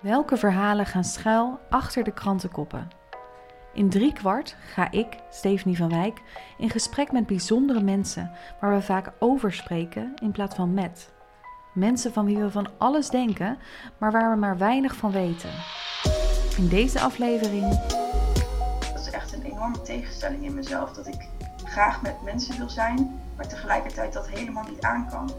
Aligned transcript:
Welke 0.00 0.36
verhalen 0.36 0.86
gaan 0.86 1.04
schuil 1.04 1.58
achter 1.70 2.04
de 2.04 2.12
krantenkoppen? 2.12 2.88
In 3.72 3.90
drie 3.90 4.12
kwart 4.12 4.56
ga 4.74 4.90
ik, 4.90 5.06
Stephanie 5.30 5.76
van 5.76 5.88
Wijk, 5.88 6.22
in 6.58 6.70
gesprek 6.70 7.12
met 7.12 7.26
bijzondere 7.26 7.80
mensen 7.80 8.30
waar 8.60 8.74
we 8.74 8.82
vaak 8.82 9.12
over 9.18 9.52
spreken 9.52 10.14
in 10.22 10.32
plaats 10.32 10.54
van 10.54 10.74
met. 10.74 11.12
Mensen 11.74 12.12
van 12.12 12.24
wie 12.24 12.38
we 12.38 12.50
van 12.50 12.68
alles 12.78 13.08
denken, 13.08 13.58
maar 13.98 14.12
waar 14.12 14.30
we 14.30 14.36
maar 14.36 14.58
weinig 14.58 14.96
van 14.96 15.10
weten. 15.10 15.50
In 16.56 16.68
deze 16.68 17.00
aflevering. 17.00 17.80
Dat 18.92 19.00
is 19.00 19.10
echt 19.10 19.32
een 19.32 19.42
enorme 19.42 19.82
tegenstelling 19.82 20.44
in 20.44 20.54
mezelf. 20.54 20.92
Dat 20.92 21.06
ik 21.06 21.28
graag 21.64 22.02
met 22.02 22.22
mensen 22.22 22.58
wil 22.58 22.68
zijn, 22.68 23.20
maar 23.36 23.48
tegelijkertijd 23.48 24.12
dat 24.12 24.28
helemaal 24.28 24.64
niet 24.68 24.80
aan 24.80 25.08
kan. 25.10 25.30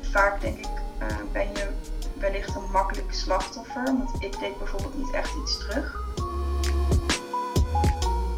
Vaak 0.00 0.40
denk 0.40 0.58
ik 0.58 0.81
uh, 1.10 1.32
ben 1.32 1.48
je 1.52 1.68
wellicht 2.18 2.54
een 2.54 2.70
makkelijk 2.70 3.12
slachtoffer. 3.12 3.84
Want 3.84 4.22
ik 4.22 4.38
deed 4.38 4.58
bijvoorbeeld 4.58 4.96
niet 4.96 5.10
echt 5.10 5.34
iets 5.36 5.58
terug. 5.58 6.00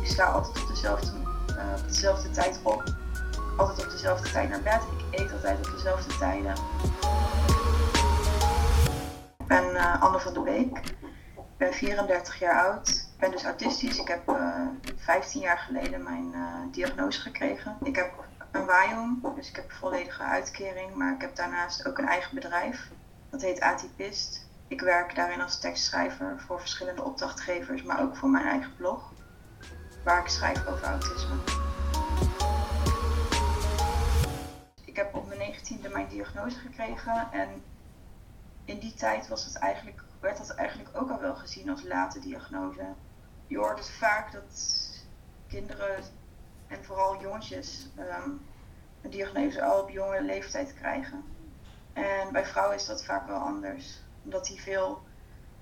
Ik 0.00 0.06
sta 0.10 0.24
altijd 0.24 0.62
op 0.62 0.68
dezelfde, 0.68 1.12
uh, 1.48 1.82
op 1.82 1.88
dezelfde 1.88 2.30
tijd 2.30 2.60
op. 2.62 2.94
Altijd 3.56 3.84
op 3.84 3.90
dezelfde 3.90 4.30
tijd 4.30 4.48
naar 4.48 4.62
bed. 4.62 4.82
Ik 5.10 5.20
eet 5.20 5.32
altijd 5.32 5.66
op 5.66 5.72
dezelfde 5.72 6.16
tijden. 6.18 6.54
Ik 9.38 9.46
ben 9.46 9.64
uh, 9.64 10.02
Anne 10.02 10.20
van 10.20 10.32
de 10.32 10.40
Beek. 10.40 10.78
Ik 11.36 11.56
ben 11.56 11.72
34 11.72 12.38
jaar 12.38 12.64
oud. 12.64 12.88
Ik 12.88 13.20
ben 13.20 13.30
dus 13.30 13.44
autistisch. 13.44 13.98
Ik 13.98 14.08
heb 14.08 14.36
15 14.96 15.40
jaar 15.40 15.58
geleden 15.58 16.02
mijn 16.02 16.34
diagnose 16.70 17.20
gekregen. 17.20 17.76
Ik 17.82 17.96
heb 17.96 18.12
een 18.54 18.66
WAIOM, 18.66 19.32
dus 19.34 19.48
ik 19.48 19.56
heb 19.56 19.72
volledige 19.72 20.22
uitkering, 20.22 20.94
maar 20.94 21.14
ik 21.14 21.20
heb 21.20 21.36
daarnaast 21.36 21.86
ook 21.86 21.98
een 21.98 22.08
eigen 22.08 22.34
bedrijf. 22.34 22.90
Dat 23.30 23.42
heet 23.42 23.60
Atypist. 23.60 24.46
Ik 24.68 24.80
werk 24.80 25.14
daarin 25.14 25.40
als 25.40 25.60
tekstschrijver 25.60 26.40
voor 26.40 26.60
verschillende 26.60 27.02
opdrachtgevers, 27.02 27.82
maar 27.82 28.02
ook 28.02 28.16
voor 28.16 28.28
mijn 28.28 28.46
eigen 28.46 28.76
blog, 28.76 29.12
waar 30.04 30.20
ik 30.20 30.28
schrijf 30.28 30.66
over 30.66 30.84
autisme. 30.84 31.34
Ik 34.84 34.96
heb 34.96 35.14
op 35.14 35.26
mijn 35.26 35.38
negentiende 35.38 35.88
mijn 35.88 36.08
diagnose 36.08 36.58
gekregen 36.58 37.28
en 37.32 37.48
in 38.64 38.78
die 38.78 38.94
tijd 38.94 39.28
was 39.28 39.44
het 39.44 39.56
eigenlijk, 39.56 40.02
werd 40.20 40.38
dat 40.38 40.50
eigenlijk 40.50 40.90
ook 40.92 41.10
al 41.10 41.20
wel 41.20 41.34
gezien 41.34 41.70
als 41.70 41.82
late 41.82 42.20
diagnose. 42.20 42.86
Je 43.46 43.58
hoort 43.58 43.78
het 43.78 43.90
vaak 43.90 44.32
dat 44.32 44.82
kinderen 45.48 46.04
en 46.74 46.84
vooral 46.84 47.20
jongetjes 47.20 47.88
um, 47.98 48.40
een 49.02 49.10
diagnose 49.10 49.62
al 49.62 49.82
op 49.82 49.90
jonge 49.90 50.22
leeftijd 50.22 50.74
krijgen. 50.74 51.24
En 51.92 52.32
bij 52.32 52.46
vrouwen 52.46 52.76
is 52.76 52.86
dat 52.86 53.04
vaak 53.04 53.26
wel 53.26 53.38
anders, 53.38 54.02
omdat 54.24 54.46
die 54.46 54.60
veel 54.60 55.02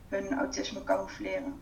hun 0.09 0.39
autisme 0.39 0.85
camoufleren. 0.85 1.61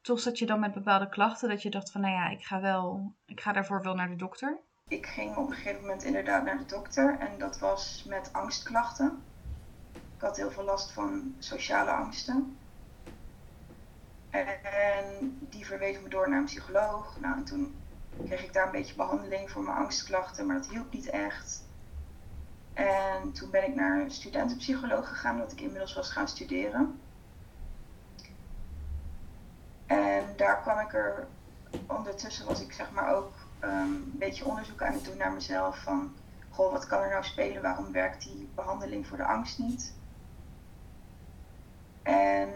Toch 0.00 0.20
zat 0.20 0.38
je 0.38 0.46
dan 0.46 0.60
met 0.60 0.74
bepaalde 0.74 1.08
klachten 1.08 1.48
dat 1.48 1.62
je 1.62 1.70
dacht 1.70 1.90
van 1.90 2.00
nou 2.00 2.14
ja, 2.14 2.28
ik 2.28 2.44
ga 2.44 2.60
wel, 2.60 3.12
ik 3.26 3.40
ga 3.40 3.52
daarvoor 3.52 3.82
wel 3.82 3.94
naar 3.94 4.08
de 4.08 4.16
dokter? 4.16 4.58
Ik 4.88 5.06
ging 5.06 5.36
op 5.36 5.48
een 5.48 5.54
gegeven 5.54 5.80
moment 5.80 6.02
inderdaad 6.02 6.44
naar 6.44 6.58
de 6.58 6.66
dokter 6.66 7.18
en 7.18 7.38
dat 7.38 7.58
was 7.58 8.04
met 8.08 8.32
angstklachten. 8.32 9.22
Ik 9.92 10.22
had 10.22 10.36
heel 10.36 10.50
veel 10.50 10.64
last 10.64 10.92
van 10.92 11.34
sociale 11.38 11.90
angsten. 11.90 12.56
En 14.30 15.38
die 15.50 15.66
verwees 15.66 16.00
me 16.00 16.08
door 16.08 16.28
naar 16.28 16.38
een 16.38 16.44
psycholoog. 16.44 17.20
Nou, 17.20 17.36
en 17.36 17.44
toen 17.44 17.74
kreeg 18.24 18.44
ik 18.44 18.52
daar 18.52 18.66
een 18.66 18.72
beetje 18.72 18.94
behandeling 18.94 19.50
voor 19.50 19.62
mijn 19.62 19.76
angstklachten, 19.76 20.46
maar 20.46 20.56
dat 20.56 20.68
hielp 20.68 20.92
niet 20.92 21.10
echt. 21.10 21.64
En 22.74 23.32
toen 23.32 23.50
ben 23.50 23.68
ik 23.68 23.74
naar 23.74 24.00
een 24.00 24.10
studentenpsycholoog 24.10 25.08
gegaan, 25.08 25.34
omdat 25.34 25.52
ik 25.52 25.60
inmiddels 25.60 25.94
was 25.94 26.10
gaan 26.10 26.28
studeren. 26.28 27.00
En 29.86 30.24
daar 30.36 30.60
kwam 30.60 30.78
ik 30.78 30.94
er, 30.94 31.26
ondertussen 31.86 32.46
was 32.46 32.60
ik 32.60 32.72
zeg 32.72 32.90
maar 32.90 33.14
ook 33.14 33.32
um, 33.64 33.70
een 33.70 34.14
beetje 34.18 34.44
onderzoek 34.44 34.82
aan 34.82 34.92
het 34.92 35.04
doen 35.04 35.16
naar 35.16 35.32
mezelf. 35.32 35.82
Van, 35.82 36.14
goh, 36.50 36.72
wat 36.72 36.86
kan 36.86 37.02
er 37.02 37.10
nou 37.10 37.24
spelen? 37.24 37.62
Waarom 37.62 37.92
werkt 37.92 38.22
die 38.22 38.48
behandeling 38.54 39.06
voor 39.06 39.16
de 39.16 39.24
angst 39.24 39.58
niet? 39.58 39.94
En 42.02 42.50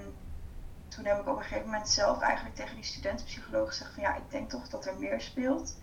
toen 0.91 1.05
heb 1.05 1.21
ik 1.21 1.28
op 1.28 1.37
een 1.37 1.43
gegeven 1.43 1.65
moment 1.65 1.89
zelf 1.89 2.21
eigenlijk 2.21 2.56
tegen 2.56 2.75
die 2.75 2.84
studentenpsycholoog 2.84 3.69
gezegd 3.69 3.95
van 3.95 4.03
ja, 4.03 4.15
ik 4.15 4.31
denk 4.31 4.51
toch 4.51 4.69
dat 4.69 4.87
er 4.87 4.99
meer 4.99 5.21
speelt. 5.21 5.77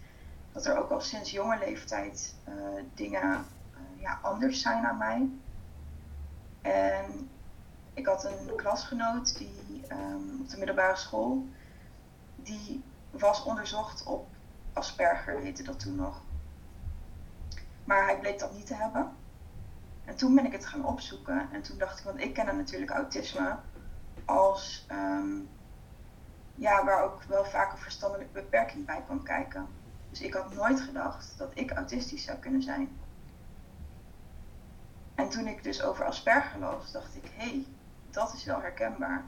Dat 0.52 0.66
er 0.66 0.78
ook 0.78 0.90
al 0.90 1.02
sinds 1.02 1.32
jonge 1.32 1.58
leeftijd 1.58 2.36
uh, 2.50 2.56
dingen 2.94 3.24
uh, 3.24 4.02
ja, 4.02 4.20
anders 4.22 4.62
zijn 4.62 4.86
aan 4.86 4.98
mij. 4.98 5.30
En 6.62 7.30
ik 7.94 8.06
had 8.06 8.26
een 8.26 8.56
klasgenoot 8.56 9.38
die 9.38 9.82
um, 9.92 10.40
op 10.42 10.50
de 10.50 10.58
middelbare 10.58 10.96
school, 10.96 11.46
die 12.36 12.84
was 13.12 13.44
onderzocht 13.44 14.04
op 14.04 14.28
Asperger, 14.74 15.40
heette 15.40 15.64
dat 15.64 15.80
toen 15.80 15.96
nog. 15.96 16.22
Maar 17.84 18.06
hij 18.06 18.20
bleek 18.20 18.40
dat 18.40 18.54
niet 18.54 18.66
te 18.66 18.76
hebben. 18.76 19.12
En 20.06 20.16
toen 20.16 20.36
ben 20.36 20.46
ik 20.46 20.52
het 20.52 20.66
gaan 20.66 20.86
opzoeken. 20.86 21.50
En 21.52 21.62
toen 21.62 21.78
dacht 21.78 22.00
ik, 22.00 22.06
want 22.06 22.20
ik 22.20 22.34
ken 22.34 22.46
natuurlijk 22.46 22.92
autisme 22.92 23.56
als 24.28 24.86
um, 24.92 25.50
ja, 26.56 26.86
waar 26.86 27.04
ook 27.04 27.24
wel 27.24 27.46
vaak 27.46 27.72
een 27.72 27.78
verstandelijke 27.78 28.34
beperking 28.34 28.86
bij 28.86 29.04
kan 29.08 29.24
kijken. 29.24 29.68
Dus 30.10 30.22
ik 30.22 30.34
had 30.34 30.54
nooit 30.54 30.82
gedacht 30.82 31.38
dat 31.38 31.52
ik 31.54 31.72
autistisch 31.72 32.24
zou 32.24 32.38
kunnen 32.38 32.62
zijn. 32.62 32.98
En 35.16 35.30
toen 35.30 35.48
ik 35.48 35.64
dus 35.64 35.84
over 35.84 36.06
Asperger 36.06 36.60
las, 36.60 36.92
dacht 36.92 37.16
ik, 37.16 37.32
hé, 37.34 37.50
hey, 37.50 37.66
dat 38.12 38.34
is 38.34 38.46
wel 38.46 38.62
herkenbaar. 38.62 39.26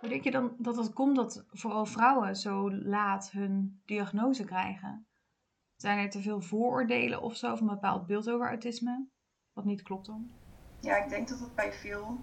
Hoe 0.00 0.08
denk 0.08 0.24
je 0.24 0.30
dan 0.30 0.54
dat 0.58 0.76
het 0.76 0.92
komt 0.92 1.16
dat 1.16 1.44
vooral 1.50 1.86
vrouwen 1.86 2.36
zo 2.36 2.70
laat 2.70 3.30
hun 3.30 3.82
diagnose 3.84 4.44
krijgen? 4.44 5.06
Zijn 5.76 5.98
er 5.98 6.10
te 6.10 6.22
veel 6.22 6.40
vooroordelen 6.40 7.22
of 7.22 7.36
zo, 7.36 7.52
of 7.52 7.60
een 7.60 7.66
bepaald 7.66 8.06
beeld 8.06 8.30
over 8.30 8.48
autisme? 8.48 9.06
Wat 9.52 9.64
niet 9.64 9.82
klopt 9.82 10.06
dan? 10.06 10.30
Ja, 10.80 10.96
ik 10.96 11.08
denk 11.08 11.28
dat 11.28 11.38
het 11.38 11.54
bij 11.54 11.72
veel 11.72 12.16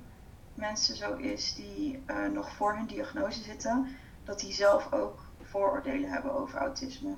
mensen 0.53 0.95
zo 0.95 1.15
is 1.15 1.55
die 1.55 2.03
uh, 2.07 2.27
nog 2.27 2.51
voor 2.51 2.75
hun 2.75 2.87
diagnose 2.87 3.43
zitten, 3.43 3.87
dat 4.23 4.39
die 4.39 4.53
zelf 4.53 4.93
ook 4.93 5.19
vooroordelen 5.41 6.09
hebben 6.09 6.33
over 6.33 6.59
autisme. 6.59 7.15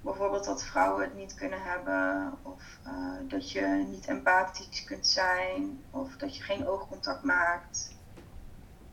Bijvoorbeeld 0.00 0.44
dat 0.44 0.64
vrouwen 0.64 1.04
het 1.04 1.14
niet 1.14 1.34
kunnen 1.34 1.62
hebben, 1.62 2.32
of 2.42 2.78
uh, 2.86 3.28
dat 3.28 3.50
je 3.50 3.86
niet 3.90 4.06
empathisch 4.06 4.84
kunt 4.84 5.06
zijn, 5.06 5.80
of 5.90 6.16
dat 6.16 6.36
je 6.36 6.42
geen 6.42 6.66
oogcontact 6.66 7.22
maakt. 7.22 7.96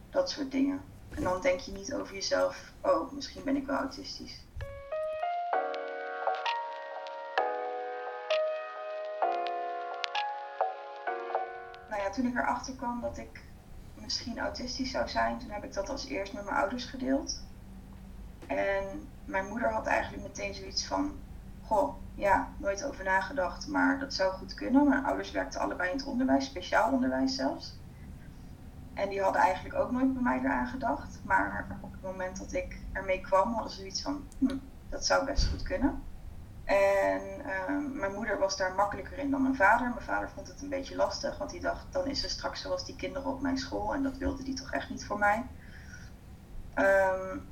Dat 0.10 0.30
soort 0.30 0.52
dingen. 0.52 0.82
En 1.16 1.24
dan 1.24 1.42
denk 1.42 1.60
je 1.60 1.72
niet 1.72 1.94
over 1.94 2.14
jezelf, 2.14 2.74
oh, 2.82 3.12
misschien 3.12 3.44
ben 3.44 3.56
ik 3.56 3.66
wel 3.66 3.78
autistisch. 3.78 4.48
Toen 12.12 12.26
ik 12.26 12.36
erachter 12.36 12.76
kwam 12.76 13.02
dat 13.02 13.18
ik 13.18 13.44
misschien 13.94 14.40
autistisch 14.40 14.92
zou 14.92 15.08
zijn, 15.08 15.38
toen 15.40 15.50
heb 15.50 15.64
ik 15.64 15.74
dat 15.74 15.90
als 15.90 16.06
eerst 16.06 16.34
met 16.34 16.44
mijn 16.44 16.58
ouders 16.58 16.86
gedeeld. 16.86 17.44
En 18.48 19.08
mijn 19.26 19.48
moeder 19.48 19.74
had 19.74 19.86
eigenlijk 19.86 20.24
meteen 20.24 20.54
zoiets 20.54 20.86
van: 20.86 21.12
Goh, 21.62 21.96
ja, 22.16 22.48
nooit 22.58 22.84
over 22.86 23.04
nagedacht, 23.04 23.68
maar 23.68 24.00
dat 24.00 24.14
zou 24.14 24.34
goed 24.34 24.54
kunnen. 24.54 24.88
Mijn 24.88 25.06
ouders 25.06 25.32
werkten 25.32 25.60
allebei 25.62 25.92
in 25.92 25.98
het 25.98 26.06
onderwijs, 26.06 26.46
speciaal 26.46 26.92
onderwijs 26.92 27.36
zelfs. 27.36 27.78
En 28.94 29.10
die 29.10 29.22
hadden 29.22 29.42
eigenlijk 29.42 29.76
ook 29.76 29.92
nooit 29.92 30.14
bij 30.14 30.24
mij 30.24 30.40
eraan 30.40 30.68
gedacht. 30.68 31.20
Maar 31.24 31.80
op 31.82 31.92
het 31.92 32.02
moment 32.02 32.38
dat 32.38 32.54
ik 32.54 32.78
ermee 32.92 33.22
kwam, 33.22 33.54
hadden 33.54 33.72
ze 33.72 33.78
zoiets 33.78 34.02
van: 34.02 34.28
hm, 34.38 34.58
dat 34.90 35.06
zou 35.06 35.26
best 35.26 35.48
goed 35.48 35.62
kunnen. 35.62 36.04
En 36.70 37.22
uh, 37.46 38.00
mijn 38.00 38.14
moeder 38.14 38.40
was 38.40 38.58
daar 38.58 38.74
makkelijker 38.74 39.18
in 39.18 39.32
dan 39.32 39.42
mijn 39.42 39.56
vader. 39.56 39.90
Mijn 39.90 40.02
vader 40.02 40.30
vond 40.30 40.48
het 40.48 40.62
een 40.62 40.70
beetje 40.70 40.96
lastig, 40.96 41.38
want 41.38 41.52
hij 41.52 41.60
dacht, 41.60 41.86
dan 41.92 42.08
is 42.08 42.22
ze 42.22 42.30
straks 42.30 42.62
zoals 42.62 42.86
die 42.86 42.96
kinderen 42.96 43.32
op 43.32 43.42
mijn 43.42 43.58
school. 43.58 43.94
En 43.94 44.04
dat 44.04 44.18
wilde 44.18 44.44
hij 44.44 44.56
toch 44.56 44.72
echt 44.72 44.90
niet 44.90 45.06
voor 45.06 45.18
mij. 45.18 45.46
Um, 46.76 47.48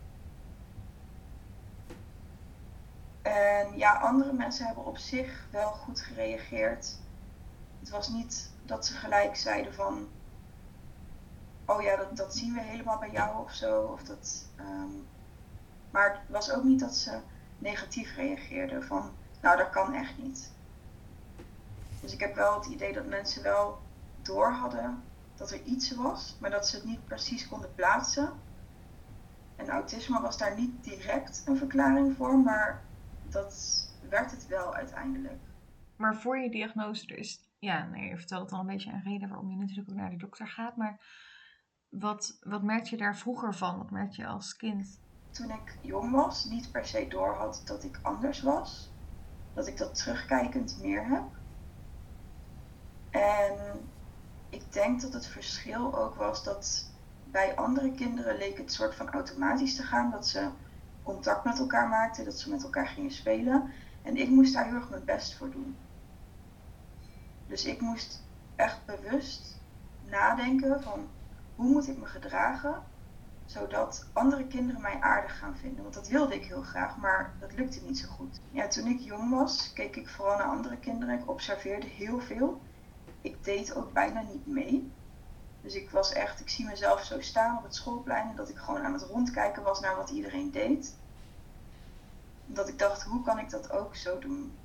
en 3.21 3.77
ja, 3.77 3.93
andere 3.93 4.33
mensen 4.33 4.65
hebben 4.65 4.85
op 4.85 4.97
zich 4.97 5.47
wel 5.51 5.71
goed 5.71 6.01
gereageerd. 6.01 6.99
Het 7.79 7.89
was 7.89 8.07
niet 8.07 8.51
dat 8.65 8.85
ze 8.85 8.93
gelijk 8.93 9.35
zeiden 9.35 9.73
van, 9.73 10.07
oh 11.65 11.81
ja, 11.81 11.95
dat, 11.95 12.17
dat 12.17 12.35
zien 12.35 12.53
we 12.53 12.61
helemaal 12.61 12.99
bij 12.99 13.11
jou 13.11 13.43
of 13.43 13.51
zo. 13.51 13.81
Of 13.81 14.03
dat, 14.03 14.45
um, 14.59 15.07
maar 15.91 16.11
het 16.11 16.29
was 16.29 16.51
ook 16.51 16.63
niet 16.63 16.79
dat 16.79 16.95
ze 16.95 17.19
negatief 17.57 18.15
reageerden. 18.15 18.83
Van, 18.83 19.11
nou 19.41 19.57
dat 19.57 19.69
kan 19.69 19.93
echt 19.93 20.17
niet. 20.17 20.51
Dus 22.01 22.13
ik 22.13 22.19
heb 22.19 22.35
wel 22.35 22.55
het 22.55 22.65
idee 22.65 22.93
dat 22.93 23.05
mensen 23.05 23.43
wel 23.43 23.81
door 24.21 24.51
hadden 24.51 25.03
dat 25.35 25.51
er 25.51 25.63
iets 25.63 25.95
was, 25.95 26.37
maar 26.39 26.49
dat 26.49 26.67
ze 26.67 26.75
het 26.75 26.85
niet 26.85 27.05
precies 27.05 27.47
konden 27.47 27.75
plaatsen. 27.75 28.33
En 29.55 29.69
autisme 29.69 30.21
was 30.21 30.37
daar 30.37 30.55
niet 30.55 30.83
direct 30.83 31.43
een 31.45 31.57
verklaring 31.57 32.15
voor, 32.15 32.39
maar 32.39 32.83
dat 33.29 33.85
werd 34.09 34.31
het 34.31 34.47
wel 34.47 34.75
uiteindelijk. 34.75 35.41
Maar 35.95 36.15
voor 36.15 36.37
je 36.37 36.49
diagnose, 36.49 37.05
is, 37.05 37.49
ja, 37.59 37.85
nee, 37.85 38.09
je 38.09 38.17
vertelt 38.17 38.51
al 38.51 38.59
een 38.59 38.65
beetje 38.65 38.91
een 38.91 39.03
reden 39.03 39.29
waarom 39.29 39.49
je 39.49 39.57
natuurlijk 39.57 39.89
ook 39.89 39.95
naar 39.95 40.09
de 40.09 40.17
dokter 40.17 40.47
gaat, 40.47 40.75
maar 40.75 40.99
wat, 41.89 42.37
wat 42.41 42.63
merkte 42.63 42.89
je 42.89 42.97
daar 42.97 43.17
vroeger 43.17 43.55
van? 43.55 43.77
Wat 43.77 43.91
merkte 43.91 44.21
je 44.21 44.27
als 44.27 44.55
kind? 44.55 45.01
Toen 45.31 45.49
ik 45.49 45.77
jong 45.81 46.11
was, 46.11 46.45
niet 46.45 46.71
per 46.71 46.85
se 46.85 47.07
door 47.07 47.33
had 47.33 47.61
dat 47.65 47.83
ik 47.83 47.99
anders 48.01 48.41
was. 48.41 48.91
Dat 49.53 49.67
ik 49.67 49.77
dat 49.77 49.95
terugkijkend 49.95 50.77
meer 50.81 51.07
heb. 51.07 51.23
En 53.09 53.57
ik 54.49 54.73
denk 54.73 55.01
dat 55.01 55.13
het 55.13 55.27
verschil 55.27 55.97
ook 55.97 56.15
was 56.15 56.43
dat 56.43 56.91
bij 57.31 57.55
andere 57.55 57.91
kinderen 57.91 58.37
leek 58.37 58.57
het 58.57 58.73
soort 58.73 58.95
van 58.95 59.09
automatisch 59.09 59.75
te 59.75 59.83
gaan. 59.83 60.11
Dat 60.11 60.27
ze 60.27 60.49
contact 61.03 61.43
met 61.43 61.59
elkaar 61.59 61.87
maakten, 61.87 62.25
dat 62.25 62.39
ze 62.39 62.49
met 62.49 62.63
elkaar 62.63 62.87
gingen 62.87 63.11
spelen. 63.11 63.71
En 64.01 64.17
ik 64.17 64.29
moest 64.29 64.53
daar 64.53 64.65
heel 64.65 64.75
erg 64.75 64.89
mijn 64.89 65.05
best 65.05 65.35
voor 65.35 65.51
doen. 65.51 65.77
Dus 67.47 67.65
ik 67.65 67.81
moest 67.81 68.23
echt 68.55 68.85
bewust 68.85 69.59
nadenken 70.05 70.83
van 70.83 71.07
hoe 71.55 71.71
moet 71.71 71.87
ik 71.87 71.97
me 71.97 72.05
gedragen 72.05 72.83
zodat 73.47 74.05
andere 74.13 74.47
kinderen 74.47 74.81
mij 74.81 74.99
aardig 74.99 75.39
gaan 75.39 75.57
vinden. 75.57 75.81
Want 75.81 75.93
dat 75.93 76.07
wilde 76.07 76.35
ik 76.35 76.45
heel 76.45 76.61
graag, 76.61 76.97
maar 76.97 77.33
dat 77.39 77.53
lukte 77.53 77.81
niet 77.81 77.99
zo 77.99 78.07
goed. 78.07 78.39
Ja, 78.51 78.67
toen 78.67 78.87
ik 78.87 78.99
jong 78.99 79.29
was, 79.29 79.73
keek 79.73 79.95
ik 79.95 80.09
vooral 80.09 80.37
naar 80.37 80.47
andere 80.47 80.77
kinderen. 80.77 81.19
Ik 81.19 81.29
observeerde 81.29 81.87
heel 81.87 82.19
veel. 82.19 82.61
Ik 83.21 83.43
deed 83.43 83.75
ook 83.75 83.93
bijna 83.93 84.21
niet 84.21 84.47
mee. 84.47 84.91
Dus 85.61 85.75
ik 85.75 85.89
was 85.89 86.13
echt, 86.13 86.39
ik 86.39 86.49
zie 86.49 86.65
mezelf 86.65 87.03
zo 87.03 87.21
staan 87.21 87.57
op 87.57 87.63
het 87.63 87.75
schoolplein 87.75 88.29
en 88.29 88.35
dat 88.35 88.49
ik 88.49 88.57
gewoon 88.57 88.81
aan 88.81 88.93
het 88.93 89.01
rondkijken 89.01 89.63
was 89.63 89.79
naar 89.79 89.95
wat 89.95 90.09
iedereen 90.09 90.51
deed. 90.51 90.95
Dat 92.45 92.67
ik 92.67 92.79
dacht, 92.79 93.03
hoe 93.03 93.23
kan 93.23 93.39
ik 93.39 93.49
dat 93.49 93.71
ook 93.71 93.95
zo 93.95 94.19
doen? 94.19 94.57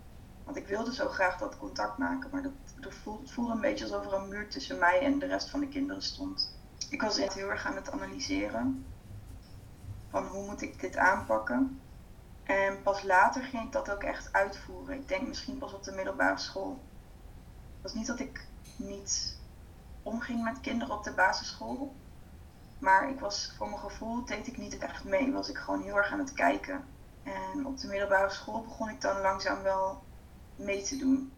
Want 0.44 0.56
ik 0.56 0.67
wilde 0.67 0.94
zo 0.94 1.08
graag 1.08 1.38
dat 1.38 1.58
contact 1.58 1.99
maken, 1.99 2.31
maar 2.32 2.43
dat, 2.43 2.94
voelde 3.25 3.52
een 3.52 3.61
beetje 3.61 3.85
alsof 3.85 4.06
er 4.06 4.12
een 4.12 4.28
muur 4.28 4.49
tussen 4.49 4.78
mij 4.78 5.00
en 5.00 5.19
de 5.19 5.26
rest 5.26 5.50
van 5.50 5.61
de 5.61 5.69
kinderen 5.69 6.02
stond. 6.02 6.61
Ik 6.92 7.02
was 7.02 7.18
echt 7.18 7.34
heel 7.34 7.50
erg 7.50 7.66
aan 7.66 7.74
het 7.74 7.90
analyseren 7.90 8.86
van 10.10 10.26
hoe 10.26 10.46
moet 10.46 10.62
ik 10.62 10.80
dit 10.80 10.96
aanpakken. 10.96 11.80
En 12.42 12.82
pas 12.82 13.02
later 13.02 13.42
ging 13.42 13.64
ik 13.64 13.72
dat 13.72 13.90
ook 13.90 14.02
echt 14.02 14.32
uitvoeren. 14.32 14.96
Ik 14.96 15.08
denk 15.08 15.28
misschien 15.28 15.58
pas 15.58 15.72
op 15.72 15.82
de 15.82 15.92
middelbare 15.92 16.38
school. 16.38 16.80
Het 17.72 17.82
was 17.82 17.94
niet 17.94 18.06
dat 18.06 18.20
ik 18.20 18.46
niet 18.76 19.38
omging 20.02 20.42
met 20.42 20.60
kinderen 20.60 20.96
op 20.96 21.04
de 21.04 21.12
basisschool. 21.12 21.94
Maar 22.78 23.08
ik 23.10 23.20
was 23.20 23.54
voor 23.56 23.68
mijn 23.68 23.80
gevoel 23.80 24.24
deed 24.24 24.46
ik 24.46 24.58
niet 24.58 24.78
echt 24.78 25.04
mee. 25.04 25.32
Was 25.32 25.48
ik 25.48 25.58
gewoon 25.58 25.82
heel 25.82 25.96
erg 25.96 26.12
aan 26.12 26.18
het 26.18 26.32
kijken. 26.32 26.84
En 27.22 27.66
op 27.66 27.78
de 27.78 27.86
middelbare 27.86 28.30
school 28.30 28.62
begon 28.62 28.88
ik 28.88 29.00
dan 29.00 29.20
langzaam 29.20 29.62
wel 29.62 30.02
mee 30.56 30.82
te 30.82 30.96
doen. 30.96 31.32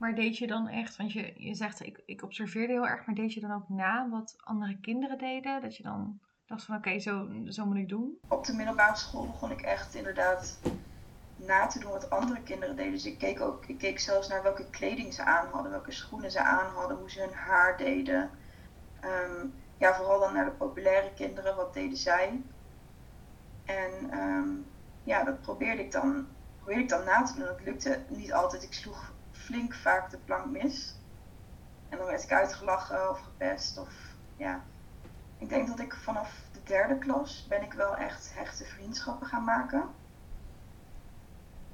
Maar 0.00 0.14
deed 0.14 0.38
je 0.38 0.46
dan 0.46 0.68
echt, 0.68 0.96
want 0.96 1.12
je, 1.12 1.32
je 1.36 1.54
zegt 1.54 1.86
ik, 1.86 2.02
ik 2.06 2.22
observeerde 2.22 2.72
heel 2.72 2.86
erg, 2.86 3.06
maar 3.06 3.14
deed 3.14 3.32
je 3.32 3.40
dan 3.40 3.52
ook 3.52 3.68
na 3.68 4.08
wat 4.08 4.34
andere 4.38 4.78
kinderen 4.80 5.18
deden? 5.18 5.60
Dat 5.60 5.76
je 5.76 5.82
dan 5.82 6.20
dacht 6.46 6.64
van 6.64 6.76
oké, 6.76 6.98
zo, 6.98 7.28
zo 7.48 7.66
moet 7.66 7.76
ik 7.76 7.88
doen? 7.88 8.18
Op 8.28 8.44
de 8.44 8.52
middelbare 8.52 8.96
school 8.96 9.26
begon 9.26 9.50
ik 9.50 9.60
echt 9.60 9.94
inderdaad 9.94 10.60
na 11.36 11.66
te 11.66 11.78
doen 11.78 11.90
wat 11.90 12.10
andere 12.10 12.42
kinderen 12.42 12.76
deden. 12.76 12.92
Dus 12.92 13.06
ik 13.06 13.18
keek 13.18 13.40
ook, 13.40 13.66
ik 13.66 13.78
keek 13.78 13.98
zelfs 13.98 14.28
naar 14.28 14.42
welke 14.42 14.70
kleding 14.70 15.14
ze 15.14 15.24
aan 15.24 15.46
hadden, 15.46 15.70
welke 15.70 15.92
schoenen 15.92 16.30
ze 16.30 16.42
aan 16.42 16.74
hadden, 16.74 16.96
hoe 16.96 17.10
ze 17.10 17.20
hun 17.20 17.34
haar 17.34 17.76
deden. 17.76 18.30
Ehm, 19.00 19.46
ja, 19.78 19.94
vooral 19.94 20.20
dan 20.20 20.32
naar 20.32 20.44
de 20.44 20.50
populaire 20.50 21.12
kinderen, 21.14 21.56
wat 21.56 21.74
deden 21.74 21.96
zij? 21.96 22.42
En 23.64 24.10
ehm, 24.10 24.48
ja, 25.02 25.24
dat 25.24 25.40
probeerde 25.40 25.82
ik 25.82 25.92
dan, 25.92 26.26
probeerde 26.56 26.82
ik 26.82 26.88
dan 26.88 27.04
na 27.04 27.22
te 27.22 27.34
doen. 27.34 27.46
Dat 27.46 27.64
lukte 27.64 28.04
niet 28.08 28.32
altijd. 28.32 28.62
Ik 28.62 28.72
sloeg 28.72 29.09
flink 29.50 29.74
vaak 29.74 30.10
de 30.10 30.18
plank 30.18 30.46
mis. 30.46 30.94
En 31.88 31.98
dan 31.98 32.06
werd 32.06 32.22
ik 32.22 32.32
uitgelachen 32.32 33.10
of 33.10 33.20
gepest. 33.20 33.78
Of, 33.78 33.92
ja. 34.36 34.62
Ik 35.38 35.48
denk 35.48 35.68
dat 35.68 35.78
ik 35.80 35.94
vanaf 35.94 36.34
de 36.52 36.62
derde 36.62 36.98
klas 36.98 37.46
ben 37.48 37.62
ik 37.62 37.72
wel 37.72 37.96
echt 37.96 38.34
hechte 38.34 38.64
vriendschappen 38.64 39.26
gaan 39.26 39.44
maken. 39.44 39.88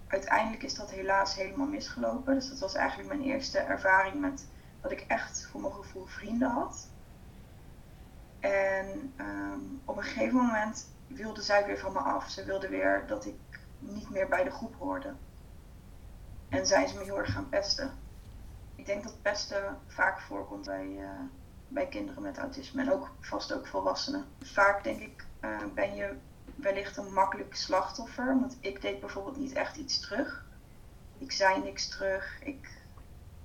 Uiteindelijk 0.06 0.62
is 0.62 0.74
dat 0.74 0.90
helaas 0.90 1.34
helemaal 1.34 1.66
misgelopen. 1.66 2.34
Dus 2.34 2.48
dat 2.48 2.58
was 2.58 2.74
eigenlijk 2.74 3.08
mijn 3.08 3.22
eerste 3.22 3.58
ervaring 3.58 4.20
met 4.20 4.46
dat 4.80 4.90
ik 4.90 5.00
echt 5.00 5.46
voor 5.50 5.60
mijn 5.60 5.72
gevoel 5.72 6.06
vrienden 6.06 6.50
had. 6.50 6.88
En 8.40 9.12
ehm, 9.16 9.60
op 9.84 9.96
een 9.96 10.02
gegeven 10.02 10.36
moment 10.36 10.88
wilde 11.06 11.42
zij 11.42 11.66
weer 11.66 11.78
van 11.78 11.92
me 11.92 11.98
af. 11.98 12.30
Ze 12.30 12.44
wilde 12.44 12.68
weer 12.68 13.04
dat 13.06 13.26
ik 13.26 13.60
niet 13.78 14.10
meer 14.10 14.28
bij 14.28 14.44
de 14.44 14.50
groep 14.50 14.74
hoorde. 14.78 15.14
En 16.48 16.66
zijn 16.66 16.88
ze 16.88 16.96
me 16.96 17.04
heel 17.04 17.18
erg 17.18 17.32
gaan 17.32 17.48
pesten. 17.48 17.90
Ik 18.74 18.86
denk 18.86 19.02
dat 19.02 19.22
pesten 19.22 19.78
vaak 19.86 20.20
voorkomt 20.20 20.66
bij, 20.66 20.86
uh, 20.86 21.10
bij 21.68 21.86
kinderen 21.86 22.22
met 22.22 22.38
autisme 22.38 22.82
en 22.82 22.92
ook 22.92 23.10
vast 23.20 23.52
ook 23.52 23.66
volwassenen. 23.66 24.24
Vaak 24.40 24.84
denk 24.84 25.00
ik 25.00 25.24
uh, 25.40 25.58
ben 25.74 25.94
je 25.94 26.16
wellicht 26.54 26.96
een 26.96 27.12
makkelijk 27.12 27.54
slachtoffer, 27.54 28.40
want 28.40 28.56
ik 28.60 28.80
deed 28.80 29.00
bijvoorbeeld 29.00 29.36
niet 29.36 29.52
echt 29.52 29.76
iets 29.76 30.00
terug. 30.00 30.44
Ik 31.18 31.32
zei 31.32 31.62
niks 31.62 31.88
terug, 31.88 32.42
ik, 32.42 32.70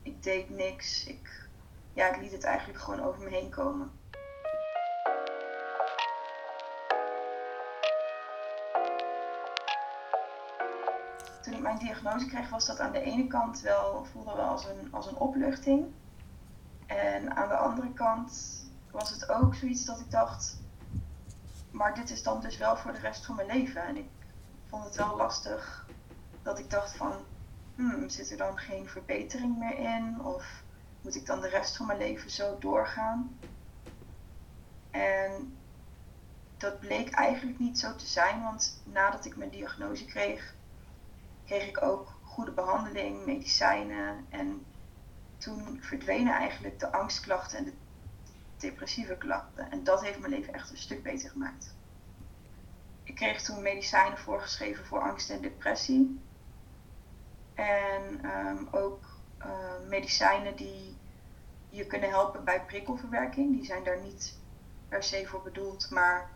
ik 0.01 0.23
deed 0.23 0.49
niks, 0.49 1.05
ik, 1.05 1.47
ja, 1.93 2.15
ik 2.15 2.21
liet 2.21 2.31
het 2.31 2.43
eigenlijk 2.43 2.79
gewoon 2.79 3.03
over 3.03 3.23
me 3.23 3.29
heen 3.29 3.49
komen. 3.49 3.91
Toen 11.41 11.53
ik 11.53 11.61
mijn 11.61 11.77
diagnose 11.77 12.25
kreeg, 12.25 12.49
was 12.49 12.65
dat 12.65 12.79
aan 12.79 12.91
de 12.91 13.01
ene 13.01 13.27
kant 13.27 13.61
wel, 13.61 14.05
voelde 14.11 14.35
wel 14.35 14.45
als 14.45 14.65
een, 14.65 14.87
als 14.91 15.07
een 15.07 15.15
opluchting. 15.15 15.85
En 16.85 17.35
aan 17.35 17.47
de 17.47 17.55
andere 17.55 17.93
kant 17.93 18.59
was 18.91 19.09
het 19.09 19.29
ook 19.29 19.55
zoiets 19.55 19.85
dat 19.85 19.99
ik 19.99 20.11
dacht, 20.11 20.61
maar 21.71 21.95
dit 21.95 22.09
is 22.09 22.23
dan 22.23 22.41
dus 22.41 22.57
wel 22.57 22.77
voor 22.77 22.91
de 22.91 22.99
rest 22.99 23.25
van 23.25 23.35
mijn 23.35 23.47
leven. 23.47 23.83
En 23.83 23.97
ik 23.97 24.09
vond 24.67 24.83
het 24.83 24.95
wel 24.95 25.15
lastig 25.15 25.87
dat 26.41 26.59
ik 26.59 26.69
dacht 26.69 26.95
van, 26.95 27.13
hmm, 27.75 28.09
zit 28.09 28.31
er 28.31 28.37
dan 28.37 28.57
geen 28.57 28.87
verbetering 28.87 29.57
meer 29.57 29.77
in? 29.77 30.21
Of 30.23 30.63
moet 31.01 31.15
ik 31.15 31.25
dan 31.25 31.41
de 31.41 31.49
rest 31.49 31.77
van 31.77 31.85
mijn 31.85 31.99
leven 31.99 32.29
zo 32.29 32.57
doorgaan? 32.59 33.39
En 34.91 35.57
dat 36.57 36.79
bleek 36.79 37.09
eigenlijk 37.09 37.59
niet 37.59 37.79
zo 37.79 37.95
te 37.95 38.05
zijn, 38.05 38.43
want 38.43 38.81
nadat 38.83 39.25
ik 39.25 39.37
mijn 39.37 39.49
diagnose 39.49 40.05
kreeg, 40.05 40.55
kreeg 41.51 41.67
ik 41.67 41.81
ook 41.81 42.13
goede 42.23 42.51
behandeling, 42.51 43.25
medicijnen. 43.25 44.25
En 44.29 44.65
toen 45.37 45.79
verdwenen 45.81 46.33
eigenlijk 46.33 46.79
de 46.79 46.91
angstklachten 46.91 47.57
en 47.57 47.63
de 47.63 47.73
depressieve 48.57 49.17
klachten. 49.17 49.71
En 49.71 49.83
dat 49.83 50.01
heeft 50.01 50.19
mijn 50.19 50.31
leven 50.31 50.53
echt 50.53 50.69
een 50.71 50.77
stuk 50.77 51.03
beter 51.03 51.29
gemaakt. 51.29 51.75
Ik 53.03 53.15
kreeg 53.15 53.41
toen 53.41 53.61
medicijnen 53.61 54.17
voorgeschreven 54.17 54.85
voor 54.85 55.01
angst 55.01 55.29
en 55.29 55.41
depressie. 55.41 56.21
En 57.53 58.23
ehm, 58.23 58.65
ook 58.71 59.03
uh, 59.39 59.47
medicijnen 59.87 60.55
die 60.55 60.97
je 61.69 61.85
kunnen 61.85 62.09
helpen 62.09 62.43
bij 62.43 62.65
prikkelverwerking. 62.65 63.55
Die 63.55 63.65
zijn 63.65 63.83
daar 63.83 64.01
niet 64.01 64.39
per 64.89 65.03
se 65.03 65.27
voor 65.27 65.41
bedoeld, 65.41 65.89
maar 65.89 66.29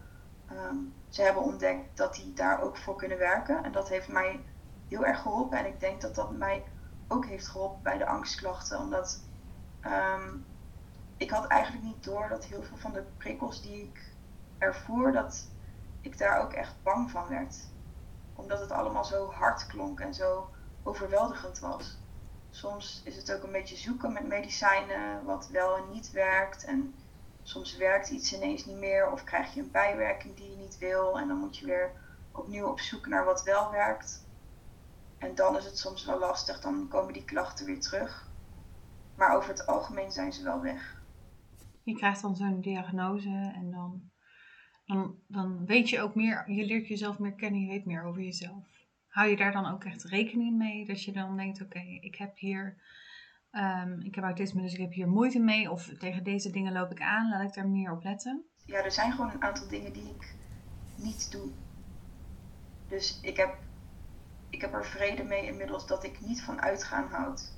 ehm, 0.50 0.78
ze 1.10 1.22
hebben 1.22 1.44
ontdekt 1.44 1.98
dat 1.98 2.16
die 2.16 2.34
daar 2.34 2.62
ook 2.62 2.78
voor 2.78 2.96
kunnen 2.96 3.18
werken. 3.18 3.64
En 3.64 3.72
dat 3.72 3.90
heeft 3.90 4.08
mij 4.08 4.40
heel 4.90 5.06
erg 5.06 5.22
geholpen. 5.22 5.58
En 5.58 5.66
ik 5.66 5.80
denk 5.80 6.02
dat 6.02 6.16
dat 6.16 6.32
mij 6.32 6.64
ook 7.08 7.26
heeft 7.26 7.48
geholpen 7.48 7.84
bij 7.84 7.98
de 7.98 8.06
angstklachten. 8.06 8.80
Omdat 8.80 9.22
um, 9.86 10.46
ik 11.18 11.30
had 11.30 11.48
eigenlijk 11.48 11.84
niet 11.84 12.04
door 12.04 12.28
dat 12.30 12.46
heel 12.46 12.64
veel 12.64 12.78
van 12.78 12.94
de 12.94 13.04
prikkels 13.18 13.62
die 13.62 13.84
ik 13.84 14.14
ervoer, 14.58 15.12
dat 15.12 15.50
ik 16.02 16.18
daar 16.18 16.42
ook 16.42 16.54
echt 16.54 16.84
bang 16.84 17.12
van 17.12 17.28
werd. 17.28 17.58
Omdat 18.36 18.60
het 18.60 18.72
allemaal 18.72 19.06
zo 19.06 19.32
hard 19.32 19.68
klonk 19.68 20.00
en 20.00 20.14
zo 20.14 20.50
overweldigend 20.84 21.60
was. 21.60 21.98
Soms 22.50 23.02
is 23.06 23.16
het 23.16 23.34
ook 23.34 23.44
een 23.44 23.52
beetje 23.52 23.76
zoeken 23.76 24.14
met 24.14 24.28
medicijnen 24.28 25.26
wat 25.26 25.48
wel 25.48 25.78
en 25.78 25.90
niet 25.92 26.12
werkt. 26.12 26.66
En 26.66 26.96
soms 27.44 27.78
werkt 27.78 28.10
iets 28.10 28.34
ineens 28.34 28.66
niet 28.66 28.78
meer 28.78 29.12
of 29.12 29.24
krijg 29.24 29.54
je 29.54 29.62
een 29.62 29.72
bijwerking 29.72 30.36
die 30.36 30.50
je 30.50 30.58
niet 30.58 30.78
wil. 30.78 31.20
En 31.20 31.28
dan 31.28 31.38
moet 31.38 31.58
je 31.58 31.66
weer 31.66 31.92
opnieuw 32.32 32.68
op 32.68 32.80
zoek 32.80 33.08
naar 33.08 33.26
wat 33.26 33.44
wel 33.44 33.72
werkt. 33.72 34.25
En 35.18 35.36
dan 35.36 35.58
is 35.58 35.66
het 35.66 35.78
soms 35.78 36.06
wel 36.06 36.20
lastig, 36.20 36.62
dan 36.62 36.88
komen 36.88 37.14
die 37.14 37.26
klachten 37.26 37.66
weer 37.66 37.80
terug. 37.80 38.30
Maar 39.18 39.36
over 39.36 39.50
het 39.50 39.66
algemeen 39.68 40.12
zijn 40.12 40.34
ze 40.34 40.44
wel 40.44 40.62
weg. 40.62 41.04
Je 41.84 41.96
krijgt 41.96 42.22
dan 42.22 42.36
zo'n 42.36 42.62
diagnose 42.62 43.52
en 43.56 43.72
dan, 43.72 44.12
dan, 44.86 45.16
dan 45.28 45.66
weet 45.66 45.90
je 45.90 46.02
ook 46.02 46.16
meer, 46.16 46.52
je 46.52 46.66
leert 46.66 46.88
jezelf 46.88 47.20
meer 47.20 47.34
kennen, 47.36 47.62
je 47.62 47.68
weet 47.68 47.86
meer 47.86 48.04
over 48.04 48.22
jezelf. 48.22 48.68
Hou 49.08 49.30
je 49.30 49.36
daar 49.36 49.52
dan 49.52 49.72
ook 49.72 49.84
echt 49.84 50.04
rekening 50.04 50.58
mee? 50.58 50.86
Dat 50.86 51.04
je 51.04 51.12
dan 51.12 51.38
denkt, 51.38 51.62
oké, 51.62 51.80
ik 51.80 52.16
heb 52.16 52.38
hier, 52.38 52.78
um, 53.52 54.02
ik 54.02 54.16
heb 54.16 54.24
autisme, 54.24 54.62
dus 54.62 54.74
ik 54.74 54.80
heb 54.80 54.92
hier 54.92 55.08
moeite 55.08 55.40
mee. 55.40 55.72
Of 55.72 55.90
tegen 55.98 56.24
deze 56.24 56.52
dingen 56.52 56.74
loop 56.74 56.92
ik 56.92 57.02
aan, 57.02 57.30
laat 57.30 57.48
ik 57.48 57.54
daar 57.54 57.68
meer 57.68 57.92
op 57.92 58.04
letten? 58.04 58.46
Ja, 58.66 58.84
er 58.84 58.92
zijn 58.92 59.12
gewoon 59.12 59.32
een 59.32 59.44
aantal 59.44 59.68
dingen 59.68 59.94
die 59.94 60.10
ik 60.10 60.36
niet 60.96 61.32
doe. 61.32 61.52
Dus 62.88 63.20
ik 63.22 63.38
heb, 63.38 63.58
ik 64.56 64.62
heb 64.62 64.74
er 64.74 64.86
vrede 64.86 65.24
mee 65.24 65.46
inmiddels 65.46 65.88
dat 65.88 66.04
ik 66.04 66.22
niet 66.22 66.42
van 66.42 66.62
uitgaan 66.62 67.08
houd. 67.10 67.52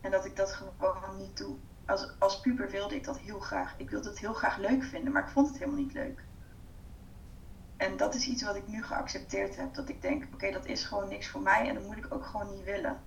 En 0.00 0.10
dat 0.10 0.24
ik 0.24 0.36
dat 0.36 0.52
gewoon 0.52 1.16
niet 1.16 1.36
doe. 1.36 1.56
Als, 1.86 2.12
als 2.18 2.40
puber 2.40 2.70
wilde 2.70 2.94
ik 2.94 3.04
dat 3.04 3.18
heel 3.18 3.40
graag. 3.40 3.74
Ik 3.76 3.90
wilde 3.90 4.08
het 4.08 4.18
heel 4.18 4.32
graag 4.32 4.56
leuk 4.56 4.82
vinden, 4.82 5.12
maar 5.12 5.22
ik 5.22 5.28
vond 5.28 5.48
het 5.48 5.58
helemaal 5.58 5.80
niet 5.80 5.92
leuk. 5.92 6.24
En 7.76 7.96
dat 7.96 8.14
is 8.14 8.26
iets 8.26 8.42
wat 8.42 8.56
ik 8.56 8.68
nu 8.68 8.82
geaccepteerd 8.82 9.56
heb. 9.56 9.74
Dat 9.74 9.88
ik 9.88 10.02
denk, 10.02 10.24
oké, 10.32 10.50
dat 10.50 10.66
is 10.66 10.84
gewoon 10.84 11.08
niks 11.08 11.28
voor 11.28 11.40
mij 11.40 11.68
en 11.68 11.74
dat 11.74 11.84
moet 11.84 11.96
ik 11.96 12.14
ook 12.14 12.24
gewoon 12.24 12.54
niet 12.54 12.64
willen. 12.64 13.00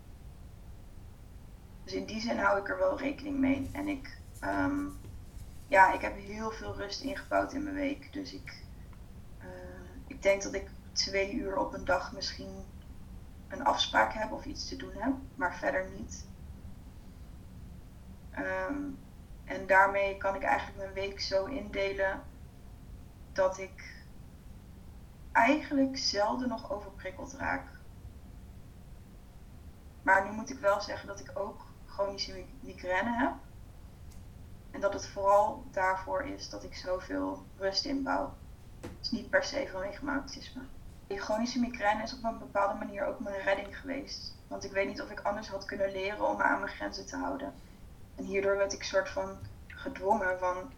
Dus 1.83 1.93
in 1.93 2.05
die 2.05 2.21
zin 2.21 2.37
hou 2.37 2.59
ik 2.59 2.69
er 2.69 2.77
wel 2.77 2.97
rekening 2.97 3.37
mee. 3.37 3.69
En 3.71 3.87
ik, 3.87 4.17
ehm, 4.39 4.85
ja, 5.67 5.93
ik 5.93 6.01
heb 6.01 6.15
heel 6.17 6.51
veel 6.51 6.75
rust 6.75 7.01
ingebouwd 7.01 7.53
in 7.53 7.63
mijn 7.63 7.75
week. 7.75 8.13
Dus 8.13 8.33
ik, 8.33 8.63
uh, 9.39 9.45
ik 10.07 10.21
denk 10.21 10.43
dat 10.43 10.53
ik 10.53 10.69
twee 10.91 11.33
uur 11.33 11.57
op 11.57 11.73
een 11.73 11.85
dag 11.85 12.13
misschien 12.13 12.65
een 13.47 13.63
afspraak 13.63 14.13
heb 14.13 14.31
of 14.31 14.45
iets 14.45 14.67
te 14.67 14.75
doen 14.75 14.93
heb, 14.93 15.13
maar 15.35 15.55
verder 15.55 15.89
niet. 15.97 16.27
Um, 18.37 18.99
en 19.45 19.67
daarmee 19.67 20.17
kan 20.17 20.35
ik 20.35 20.43
eigenlijk 20.43 20.77
mijn 20.77 20.93
week 20.93 21.21
zo 21.21 21.45
indelen 21.45 22.21
dat 23.31 23.57
ik 23.57 24.03
eigenlijk 25.31 25.97
zelden 25.97 26.47
nog 26.47 26.71
overprikkeld 26.71 27.33
raak. 27.33 27.67
Maar 30.01 30.25
nu 30.25 30.31
moet 30.31 30.49
ik 30.49 30.59
wel 30.59 30.81
zeggen 30.81 31.07
dat 31.07 31.19
ik 31.19 31.31
ook 31.33 31.65
chronische 31.85 32.45
migraine 32.59 33.17
heb. 33.17 33.33
En 34.71 34.81
dat 34.81 34.93
het 34.93 35.07
vooral 35.07 35.63
daarvoor 35.71 36.23
is 36.23 36.49
dat 36.49 36.63
ik 36.63 36.75
zoveel 36.75 37.45
rust 37.57 37.85
inbouw. 37.85 38.33
Het 38.81 38.91
is 39.01 39.11
niet 39.11 39.29
per 39.29 39.43
se 39.43 39.67
vanwege 39.71 40.05
mijn 40.05 40.17
autisme. 40.17 40.61
Die 41.11 41.19
chronische 41.19 41.59
migraine 41.59 42.03
is 42.03 42.13
op 42.13 42.23
een 42.23 42.37
bepaalde 42.37 42.85
manier 42.85 43.05
ook 43.05 43.19
mijn 43.19 43.41
redding 43.41 43.79
geweest. 43.79 44.35
Want 44.47 44.63
ik 44.63 44.71
weet 44.71 44.87
niet 44.87 45.01
of 45.01 45.09
ik 45.09 45.19
anders 45.19 45.47
had 45.47 45.65
kunnen 45.65 45.91
leren 45.91 46.27
om 46.27 46.37
me 46.37 46.43
aan 46.43 46.59
mijn 46.59 46.71
grenzen 46.71 47.05
te 47.05 47.15
houden. 47.15 47.53
En 48.15 48.23
hierdoor 48.23 48.57
werd 48.57 48.73
ik 48.73 48.83
soort 48.83 49.09
van 49.09 49.37
gedwongen 49.67 50.39
van, 50.39 50.71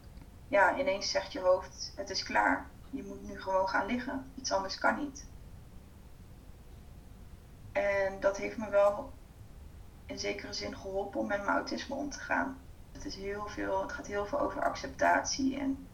ja, 0.47 0.77
ineens 0.77 1.11
zegt 1.11 1.31
je 1.31 1.39
hoofd, 1.39 1.93
het 1.95 2.09
is 2.09 2.23
klaar. 2.23 2.67
Je 2.89 3.03
moet 3.03 3.27
nu 3.27 3.41
gewoon 3.41 3.67
gaan 3.67 3.85
liggen. 3.85 4.31
Iets 4.35 4.51
anders 4.51 4.77
kan 4.77 4.97
niet. 4.97 5.25
En 7.71 8.19
dat 8.19 8.37
heeft 8.37 8.57
me 8.57 8.69
wel 8.69 9.13
in 10.05 10.19
zekere 10.19 10.53
zin 10.53 10.77
geholpen 10.77 11.19
om 11.19 11.27
met 11.27 11.43
mijn 11.43 11.57
autisme 11.57 11.95
om 11.95 12.09
te 12.09 12.19
gaan. 12.19 12.57
Het, 12.91 13.05
is 13.05 13.15
heel 13.15 13.47
veel, 13.47 13.81
het 13.81 13.91
gaat 13.91 14.07
heel 14.07 14.25
veel 14.25 14.39
over 14.39 14.63
acceptatie 14.63 15.59
en 15.59 15.87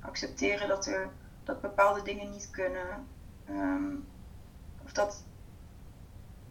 accepteren 0.00 0.68
dat, 0.68 0.86
er, 0.86 1.10
dat 1.44 1.60
bepaalde 1.60 2.02
dingen 2.02 2.30
niet 2.30 2.50
kunnen. 2.50 3.06
Ehm, 3.50 3.94
of 4.84 4.92
dat, 4.92 5.24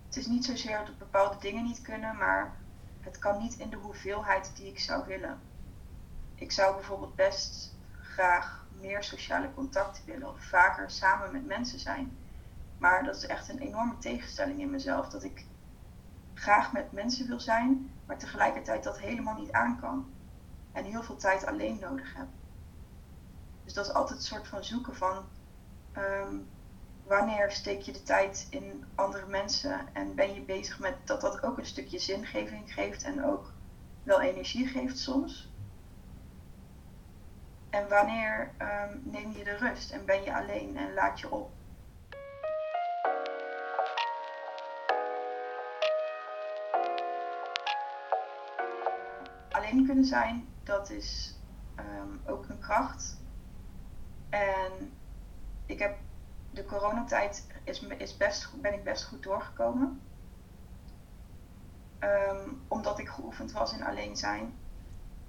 het 0.06 0.18
is 0.18 0.28
niet 0.28 0.46
zozeer 0.46 0.86
dat 0.86 0.98
bepaalde 0.98 1.38
dingen 1.40 1.64
niet 1.64 1.82
kunnen, 1.82 2.18
maar 2.18 2.56
het 3.00 3.20
kan 3.20 3.42
niet 3.42 3.58
in 3.58 3.70
de 3.70 3.78
hoeveelheid 3.78 4.56
die 4.56 4.68
ik 4.68 4.80
zou 4.80 5.06
willen. 5.06 5.40
Ik 6.36 6.52
zou 6.52 6.76
bijvoorbeeld 6.76 7.16
best 7.16 7.76
graag 8.02 8.66
meer 8.80 9.04
sociale 9.04 9.54
contacten 9.54 10.06
willen 10.06 10.30
of 10.30 10.44
vaker 10.44 10.90
samen 10.90 11.32
met 11.32 11.46
mensen 11.46 11.80
zijn. 11.80 12.18
Maar 12.78 13.04
dat 13.04 13.16
is 13.16 13.26
echt 13.26 13.50
een 13.50 13.60
enorme 13.60 13.98
tegenstelling 13.98 14.60
in 14.60 14.70
mezelf. 14.70 15.10
Dat 15.10 15.24
ik 15.24 15.46
graag 16.34 16.74
met 16.74 16.92
mensen 16.92 17.28
wil 17.28 17.40
zijn, 17.40 17.92
maar 18.06 18.18
tegelijkertijd 18.18 18.84
dat 18.84 19.00
helemaal 19.00 19.36
niet 19.36 19.52
aan 19.52 19.80
kan. 19.80 20.14
En 20.72 20.84
heel 20.84 21.04
veel 21.04 21.18
tijd 21.18 21.46
alleen 21.46 21.80
nodig 21.80 22.14
heb. 22.16 22.28
Dus 23.64 23.74
dat 23.74 23.86
is 23.86 23.94
altijd 23.94 24.20
een 24.20 24.26
soort 24.26 24.48
van 24.48 24.64
zoeken 24.64 24.96
van 24.96 25.26
ehm, 25.92 26.36
wanneer 27.10 27.52
steek 27.52 27.82
je 27.82 27.92
de 27.92 28.04
tijd 28.04 28.48
in 28.50 28.86
andere 28.96 29.26
mensen 29.26 29.88
en 29.94 30.16
ben 30.16 30.34
je 30.34 30.42
bezig 30.42 30.80
met 30.80 30.96
dat 31.06 31.22
dat 31.22 31.44
ook 31.44 31.58
een 31.58 31.66
stukje 31.66 32.00
zingeving 32.00 32.74
geeft 32.74 33.04
en 33.04 33.26
ook 33.26 33.54
wel 34.04 34.22
energie 34.22 34.68
geeft 34.68 34.98
soms. 34.98 35.52
En 37.70 37.90
wanneer 37.90 38.52
ehm, 38.58 38.98
neem 39.04 39.32
je 39.32 39.44
de 39.44 39.58
rust 39.58 39.92
en 39.92 40.06
ben 40.06 40.24
je 40.24 40.36
alleen 40.36 40.78
en 40.78 40.94
laat 40.94 41.20
je 41.20 41.32
op. 41.32 41.52
Alleen 49.50 49.86
kunnen 49.86 50.06
zijn, 50.06 50.48
dat 50.64 50.90
is 50.90 51.38
ehm, 51.76 52.10
ook 52.26 52.50
een 52.50 52.60
kracht. 52.60 53.22
En 54.30 54.94
ik 55.66 55.80
heb 55.80 55.98
de 56.52 56.66
coronatijd 56.66 57.48
is, 57.64 57.82
is 57.82 58.18
best, 58.18 58.62
ben 58.62 58.74
ik 58.74 58.84
best 58.84 59.04
goed 59.04 59.24
doorgekomen. 59.24 60.02
Um, 62.00 62.62
omdat 62.68 63.00
ik 63.00 63.10
geoefend 63.10 63.52
was 63.52 63.74
in 63.74 63.84
alleen 63.84 64.16
zijn. 64.18 64.54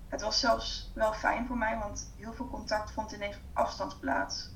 Het 0.08 0.20
was 0.20 0.40
zelfs 0.40 0.90
wel 0.94 1.12
fijn 1.12 1.46
voor 1.46 1.58
mij, 1.58 1.78
want 1.78 2.12
heel 2.16 2.32
veel 2.32 2.48
contact 2.48 2.92
vond 2.92 3.12
ineens 3.12 3.36
op 3.36 3.42
afstand 3.52 4.00
plaats. 4.00 4.54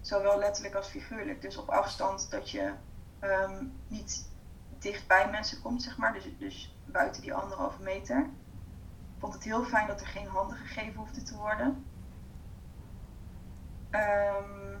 Zowel 0.00 0.38
letterlijk 0.38 0.74
als 0.74 0.88
figuurlijk. 0.88 1.40
Dus 1.42 1.56
op 1.56 1.68
afstand 1.68 2.30
dat 2.30 2.50
je 2.50 2.72
um, 3.20 3.72
niet 3.88 4.30
dicht 4.78 5.06
bij 5.06 5.30
mensen 5.30 5.62
komt, 5.62 5.82
zeg 5.82 5.96
maar. 5.96 6.12
Dus, 6.12 6.28
dus 6.38 6.76
buiten 6.84 7.22
die 7.22 7.34
anderhalve 7.34 7.82
meter. 7.82 8.18
Ik 8.18 9.18
vond 9.18 9.34
het 9.34 9.42
heel 9.42 9.64
fijn 9.64 9.86
dat 9.86 10.00
er 10.00 10.06
geen 10.06 10.28
handen 10.28 10.56
gegeven 10.56 10.94
hoefden 10.94 11.24
te 11.24 11.36
worden. 11.36 11.84
Um, 13.90 14.80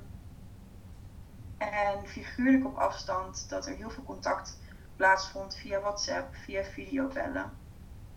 en 1.70 2.06
figuurlijk 2.06 2.66
op 2.66 2.76
afstand 2.76 3.48
dat 3.48 3.66
er 3.66 3.74
heel 3.74 3.90
veel 3.90 4.04
contact 4.04 4.58
plaatsvond 4.96 5.54
via 5.54 5.80
WhatsApp, 5.80 6.34
via 6.34 6.64
videobellen. 6.64 7.52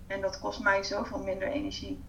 En 0.07 0.21
dat 0.21 0.39
kost 0.39 0.59
mij 0.59 0.83
zoveel 0.83 1.23
minder 1.23 1.47
energie. 1.47 2.03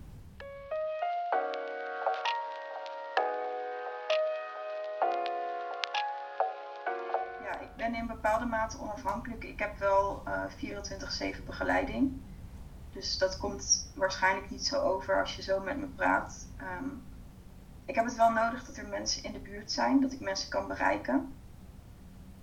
Ja, 7.43 7.61
ik 7.61 7.77
ben 7.77 7.95
in 7.95 8.07
bepaalde 8.07 8.45
mate 8.45 8.79
onafhankelijk. 8.81 9.45
Ik 9.45 9.59
heb 9.59 9.79
wel 9.79 10.23
uh, 10.29 10.45
eh, 10.45 11.35
24-7 11.37 11.45
begeleiding. 11.45 12.21
Dus 12.93 13.19
dat 13.19 13.39
komt 13.39 13.93
waarschijnlijk 13.95 14.51
niet 14.51 14.67
zo 14.67 14.83
over 14.83 15.21
als 15.21 15.37
je 15.37 15.43
zo 15.43 15.61
met 15.61 15.77
me 15.77 15.87
praat. 15.87 16.47
Um, 16.61 17.06
ik 17.87 17.95
heb 17.95 18.05
het 18.05 18.17
wel 18.17 18.31
nodig 18.31 18.65
dat 18.65 18.77
er 18.77 18.89
mensen 18.89 19.23
in 19.23 19.33
de 19.33 19.39
buurt 19.39 19.73
zijn, 19.73 20.01
dat 20.01 20.13
ik 20.13 20.21
mensen 20.21 20.51
kan 20.51 20.69
bereiken. 20.69 21.35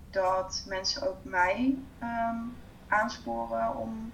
Dat 0.09 0.63
mensen 0.67 1.09
ook 1.09 1.23
mij 1.23 1.77
um, 2.01 2.55
aansporen 2.88 3.75
om 3.75 4.12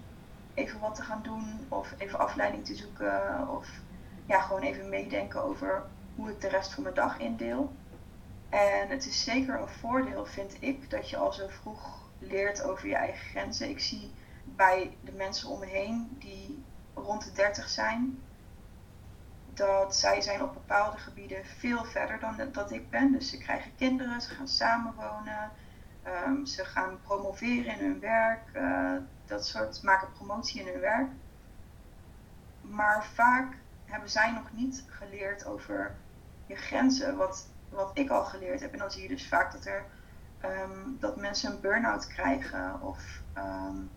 even 0.53 0.79
wat 0.79 0.95
te 0.95 1.01
gaan 1.01 1.21
doen 1.23 1.65
of 1.69 1.93
even 1.97 2.19
afleiding 2.19 2.65
te 2.65 2.75
zoeken 2.75 3.47
of 3.49 3.67
ja, 4.25 4.39
gewoon 4.39 4.61
even 4.61 4.89
meedenken 4.89 5.43
over 5.43 5.83
hoe 6.15 6.29
ik 6.29 6.41
de 6.41 6.47
rest 6.47 6.73
van 6.73 6.83
mijn 6.83 6.95
dag 6.95 7.19
indeel. 7.19 7.73
En 8.49 8.89
het 8.89 9.05
is 9.05 9.23
zeker 9.23 9.59
een 9.59 9.67
voordeel, 9.67 10.25
vind 10.25 10.57
ik, 10.59 10.89
dat 10.89 11.09
je 11.09 11.17
al 11.17 11.33
zo 11.33 11.47
vroeg 11.47 12.09
leert 12.19 12.63
over 12.63 12.87
je 12.87 12.95
eigen 12.95 13.29
grenzen. 13.29 13.69
Ik 13.69 13.79
zie 13.79 14.11
bij 14.43 14.97
de 15.01 15.11
mensen 15.11 15.49
om 15.49 15.59
me 15.59 15.65
heen 15.65 16.15
die 16.19 16.63
rond 16.93 17.23
de 17.23 17.31
30 17.31 17.69
zijn, 17.69 18.19
dat 19.59 19.95
zij 19.95 20.21
zijn 20.21 20.41
op 20.41 20.53
bepaalde 20.53 20.97
gebieden 20.97 21.45
veel 21.45 21.83
verder 21.83 22.19
dan 22.19 22.35
dat 22.51 22.71
ik 22.71 22.89
ben. 22.89 23.11
Dus 23.11 23.29
ze 23.29 23.37
krijgen 23.37 23.75
kinderen, 23.75 24.21
ze 24.21 24.29
gaan 24.29 24.47
samenwonen, 24.47 25.51
um, 26.27 26.45
ze 26.45 26.65
gaan 26.65 26.99
promoveren 27.01 27.79
in 27.79 27.85
hun 27.85 27.99
werk, 27.99 28.41
uh, 28.55 28.97
dat 29.25 29.45
soort, 29.45 29.83
maken 29.83 30.13
promotie 30.13 30.61
in 30.61 30.67
hun 30.67 30.79
werk. 30.79 31.09
Maar 32.61 33.05
vaak 33.05 33.53
hebben 33.85 34.09
zij 34.09 34.31
nog 34.31 34.51
niet 34.51 34.83
geleerd 34.87 35.45
over 35.45 35.95
je 36.45 36.55
grenzen, 36.55 37.17
wat, 37.17 37.47
wat 37.69 37.91
ik 37.93 38.09
al 38.09 38.23
geleerd 38.23 38.61
heb. 38.61 38.73
En 38.73 38.79
dan 38.79 38.91
zie 38.91 39.01
je 39.01 39.07
dus 39.07 39.27
vaak 39.27 39.51
dat, 39.51 39.65
er, 39.65 39.83
um, 40.45 40.97
dat 40.99 41.15
mensen 41.15 41.51
een 41.51 41.61
burn-out 41.61 42.07
krijgen 42.07 42.81
of 42.81 43.21
um, 43.37 43.89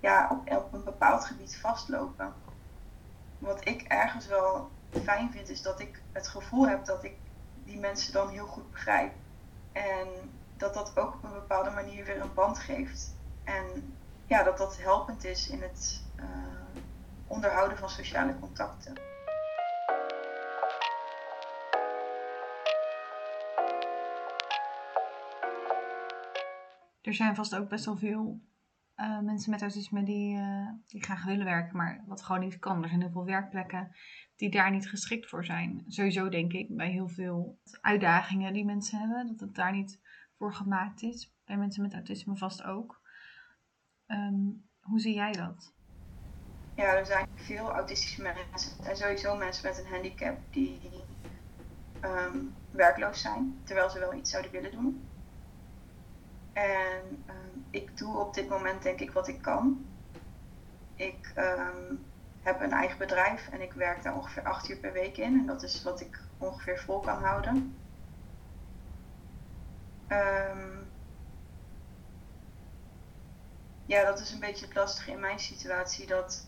ja, 0.00 0.42
op 0.44 0.72
een 0.72 0.84
bepaald 0.84 1.24
gebied 1.24 1.56
vastlopen. 1.56 2.32
Wat 3.38 3.68
ik 3.68 3.82
ergens 3.82 4.26
wel 4.26 4.70
fijn 4.90 5.32
vind, 5.32 5.48
is 5.48 5.62
dat 5.62 5.80
ik 5.80 6.02
het 6.12 6.28
gevoel 6.28 6.68
heb 6.68 6.84
dat 6.84 7.04
ik 7.04 7.16
die 7.64 7.78
mensen 7.78 8.12
dan 8.12 8.28
heel 8.28 8.46
goed 8.46 8.70
begrijp. 8.70 9.12
En 9.72 10.08
dat 10.56 10.74
dat 10.74 10.98
ook 10.98 11.14
op 11.14 11.24
een 11.24 11.32
bepaalde 11.32 11.70
manier 11.70 12.04
weer 12.04 12.20
een 12.20 12.34
band 12.34 12.58
geeft. 12.58 13.16
En 13.44 13.94
ja, 14.26 14.42
dat 14.42 14.58
dat 14.58 14.78
helpend 14.78 15.24
is 15.24 15.48
in 15.48 15.62
het 15.62 16.04
uh, 16.16 16.26
onderhouden 17.26 17.78
van 17.78 17.90
sociale 17.90 18.38
contacten. 18.38 18.94
Er 27.02 27.14
zijn 27.14 27.34
vast 27.34 27.56
ook 27.56 27.68
best 27.68 27.84
wel 27.84 27.96
veel 27.96 28.40
uh, 28.96 29.20
mensen 29.20 29.50
met 29.50 29.60
autisme 29.60 30.02
die, 30.02 30.36
uh, 30.36 30.68
die 30.86 31.02
graag 31.02 31.24
willen 31.24 31.44
werken, 31.44 31.76
maar 31.76 32.04
wat 32.06 32.22
gewoon 32.22 32.40
niet 32.40 32.58
kan. 32.58 32.82
Er 32.82 32.88
zijn 32.88 33.00
heel 33.00 33.10
veel 33.10 33.24
werkplekken 33.24 33.96
die 34.38 34.50
daar 34.50 34.70
niet 34.70 34.88
geschikt 34.88 35.28
voor 35.28 35.44
zijn. 35.44 35.84
Sowieso 35.86 36.28
denk 36.28 36.52
ik 36.52 36.76
bij 36.76 36.90
heel 36.90 37.08
veel 37.08 37.58
uitdagingen 37.80 38.52
die 38.52 38.64
mensen 38.64 38.98
hebben, 38.98 39.26
dat 39.26 39.40
het 39.40 39.54
daar 39.54 39.72
niet 39.72 40.00
voor 40.36 40.54
gemaakt 40.54 41.02
is. 41.02 41.34
Bij 41.44 41.56
mensen 41.56 41.82
met 41.82 41.92
autisme 41.92 42.36
vast 42.36 42.62
ook. 42.62 43.00
Ehm, 44.06 44.46
hoe 44.80 45.00
zie 45.00 45.14
jij 45.14 45.32
dat? 45.32 45.72
Ja, 46.74 46.96
er 46.96 47.06
zijn 47.06 47.26
veel 47.34 47.70
autistische 47.70 48.22
mensen 48.22 48.84
en 48.84 48.96
sowieso 48.96 49.36
mensen 49.36 49.68
met 49.68 49.78
een 49.78 49.90
handicap 49.90 50.38
die 50.52 50.80
ehm, 52.00 52.38
werkloos 52.70 53.20
zijn, 53.20 53.60
terwijl 53.64 53.90
ze 53.90 53.98
wel 53.98 54.14
iets 54.14 54.30
zouden 54.30 54.52
willen 54.52 54.72
doen. 54.72 55.08
En 56.52 57.24
ehm, 57.26 57.58
ik 57.70 57.96
doe 57.98 58.18
op 58.18 58.34
dit 58.34 58.48
moment 58.48 58.82
denk 58.82 59.00
ik 59.00 59.10
wat 59.10 59.28
ik 59.28 59.42
kan. 59.42 59.86
Ik 60.96 61.32
heb 62.48 62.60
een 62.60 62.72
eigen 62.72 62.98
bedrijf 62.98 63.48
en 63.48 63.60
ik 63.60 63.72
werk 63.72 64.02
daar 64.02 64.14
ongeveer 64.14 64.42
acht 64.42 64.68
uur 64.68 64.76
per 64.76 64.92
week 64.92 65.16
in. 65.16 65.38
En 65.38 65.46
dat 65.46 65.62
is 65.62 65.82
wat 65.82 66.00
ik 66.00 66.20
ongeveer 66.38 66.78
vol 66.78 67.00
kan 67.00 67.22
houden. 67.22 67.76
Um, 70.08 70.90
ja, 73.86 74.04
dat 74.04 74.20
is 74.20 74.32
een 74.32 74.40
beetje 74.40 74.66
het 74.66 74.74
lastige 74.74 75.10
in 75.10 75.20
mijn 75.20 75.38
situatie. 75.38 76.06
Dat 76.06 76.46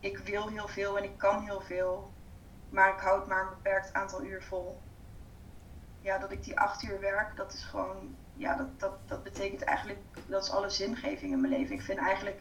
ik 0.00 0.18
wil 0.18 0.48
heel 0.48 0.68
veel 0.68 0.98
en 0.98 1.04
ik 1.04 1.18
kan 1.18 1.42
heel 1.42 1.60
veel. 1.60 2.12
Maar 2.68 2.94
ik 2.94 3.00
houd 3.00 3.26
maar 3.26 3.42
een 3.42 3.48
beperkt 3.48 3.92
aantal 3.92 4.24
uur 4.24 4.42
vol. 4.42 4.80
Ja, 6.00 6.18
dat 6.18 6.30
ik 6.30 6.44
die 6.44 6.58
acht 6.58 6.82
uur 6.82 7.00
werk, 7.00 7.36
dat 7.36 7.52
is 7.52 7.64
gewoon... 7.64 8.16
Ja, 8.34 8.54
dat, 8.56 8.80
dat, 8.80 9.08
dat 9.08 9.22
betekent 9.22 9.62
eigenlijk... 9.62 9.98
Dat 10.26 10.44
is 10.44 10.50
alle 10.50 10.70
zingeving 10.70 11.32
in 11.32 11.40
mijn 11.40 11.52
leven. 11.52 11.74
Ik 11.74 11.82
vind 11.82 11.98
eigenlijk 11.98 12.40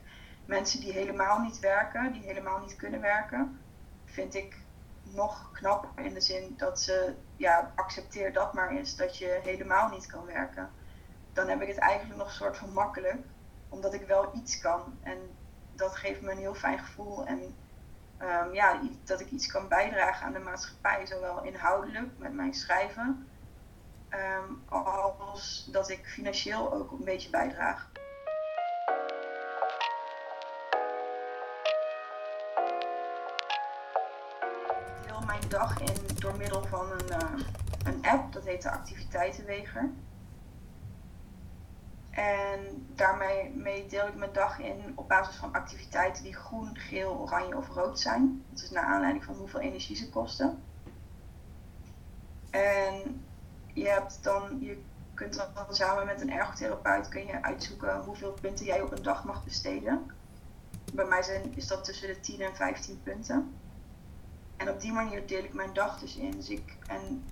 mensen 0.49 0.79
die 0.79 0.91
helemaal 0.91 1.39
niet 1.39 1.59
werken, 1.59 2.11
die 2.11 2.21
helemaal 2.21 2.59
niet 2.59 2.75
kunnen 2.75 3.01
werken, 3.01 3.59
vind 4.05 4.35
ik 4.35 4.57
nog 5.03 5.51
knapper 5.51 6.05
in 6.05 6.13
de 6.13 6.21
zin 6.21 6.53
dat 6.57 6.81
ze, 6.81 7.13
ja, 7.35 7.71
accepteer 7.75 8.33
dat 8.33 8.53
maar 8.53 8.69
eens, 8.69 8.95
dat 8.95 9.17
je 9.17 9.39
helemaal 9.43 9.89
niet 9.89 10.05
kan 10.05 10.25
werken. 10.25 10.69
Dan 11.33 11.47
heb 11.47 11.61
ik 11.61 11.67
het 11.67 11.77
eigenlijk 11.77 12.19
nog 12.19 12.27
een 12.27 12.33
soort 12.33 12.57
van 12.57 12.73
makkelijk, 12.73 13.17
omdat 13.69 13.93
ik 13.93 14.07
wel 14.07 14.31
iets 14.35 14.59
kan. 14.59 14.97
En 15.01 15.17
dat 15.75 15.95
geeft 15.95 16.21
me 16.21 16.31
een 16.31 16.37
heel 16.37 16.55
fijn 16.55 16.79
gevoel. 16.79 17.25
En 17.25 17.55
um, 18.21 18.53
ja, 18.53 18.79
dat 19.03 19.19
ik 19.19 19.31
iets 19.31 19.47
kan 19.47 19.67
bijdragen 19.67 20.25
aan 20.25 20.33
de 20.33 20.39
maatschappij, 20.39 21.05
zowel 21.05 21.43
inhoudelijk 21.43 22.17
met 22.17 22.33
mijn 22.33 22.53
schrijven, 22.53 23.27
um, 24.09 24.63
als 24.67 25.67
dat 25.71 25.89
ik 25.89 26.05
financieel 26.05 26.73
ook 26.73 26.91
een 26.91 27.03
beetje 27.03 27.29
bijdraag. 27.29 27.88
Mijn 35.29 35.49
dag 35.49 35.79
in 35.79 36.15
door 36.15 36.37
middel 36.37 36.63
van 36.63 36.91
een, 36.91 37.05
uh, 37.09 37.45
een 37.83 38.05
app, 38.05 38.33
dat 38.33 38.45
heet 38.45 38.61
de 38.61 38.71
Activiteitenweger. 38.71 39.89
En 42.09 42.87
daarmee 42.95 43.49
mee 43.55 43.87
deel 43.87 44.07
ik 44.07 44.15
mijn 44.15 44.33
dag 44.33 44.59
in 44.59 44.91
op 44.95 45.07
basis 45.07 45.35
van 45.35 45.53
activiteiten 45.53 46.23
die 46.23 46.35
groen, 46.35 46.77
geel, 46.77 47.17
oranje 47.17 47.57
of 47.57 47.67
rood 47.67 47.99
zijn. 47.99 48.43
Dat 48.49 48.61
is 48.63 48.69
naar 48.69 48.83
aanleiding 48.83 49.23
van 49.23 49.35
hoeveel 49.35 49.59
energie 49.59 49.95
ze 49.95 50.09
kosten. 50.09 50.63
En 52.49 53.25
je, 53.73 53.87
hebt 53.87 54.23
dan, 54.23 54.57
je 54.59 54.83
kunt 55.13 55.35
dan 55.35 55.75
samen 55.75 56.05
met 56.05 56.21
een 56.21 56.31
ergotherapeut 56.31 57.07
kun 57.07 57.25
je 57.25 57.43
uitzoeken 57.43 58.01
hoeveel 58.01 58.31
punten 58.31 58.65
jij 58.65 58.81
op 58.81 58.91
een 58.91 59.03
dag 59.03 59.23
mag 59.23 59.43
besteden. 59.43 60.11
Bij 60.93 61.05
mij 61.05 61.23
zijn, 61.23 61.55
is 61.55 61.67
dat 61.67 61.83
tussen 61.83 62.07
de 62.07 62.19
10 62.19 62.41
en 62.41 62.55
15 62.55 63.01
punten. 63.03 63.53
En 64.59 64.69
op 64.69 64.81
die 64.81 64.91
manier 64.91 65.27
deel 65.27 65.43
ik 65.43 65.53
mijn 65.53 65.73
dag 65.73 65.99
dus 65.99 66.15
in. 66.15 66.31
Dus 66.31 66.49
ik, 66.49 66.77
en 66.87 67.23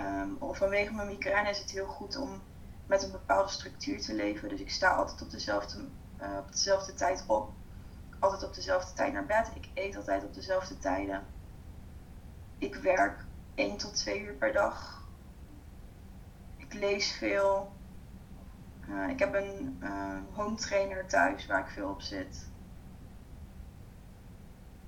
um, 0.00 0.54
vanwege 0.54 0.92
mijn 0.92 1.08
migraine 1.08 1.50
is 1.50 1.58
het 1.58 1.70
heel 1.70 1.86
goed 1.86 2.16
om 2.16 2.42
met 2.86 3.02
een 3.02 3.10
bepaalde 3.10 3.50
structuur 3.50 4.00
te 4.00 4.14
leven. 4.14 4.48
Dus 4.48 4.60
ik 4.60 4.70
sta 4.70 4.94
altijd 4.94 5.22
op 5.22 5.30
dezelfde, 5.30 5.88
uh, 6.20 6.36
op 6.38 6.52
dezelfde 6.52 6.94
tijd 6.94 7.24
op. 7.26 7.50
Altijd 8.18 8.44
op 8.44 8.54
dezelfde 8.54 8.92
tijd 8.92 9.12
naar 9.12 9.26
bed. 9.26 9.50
Ik 9.54 9.68
eet 9.74 9.96
altijd 9.96 10.24
op 10.24 10.34
dezelfde 10.34 10.78
tijden. 10.78 11.24
Ik 12.58 12.74
werk 12.74 13.24
1 13.54 13.76
tot 13.76 13.94
2 13.94 14.20
uur 14.20 14.34
per 14.34 14.52
dag. 14.52 15.06
Ik 16.56 16.72
lees 16.72 17.12
veel. 17.12 17.72
Uh, 18.88 19.08
ik 19.08 19.18
heb 19.18 19.34
een 19.34 19.78
uh, 19.82 20.18
home 20.32 20.56
trainer 20.56 21.06
thuis 21.06 21.46
waar 21.46 21.60
ik 21.60 21.70
veel 21.70 21.88
op 21.88 22.00
zit. 22.00 22.50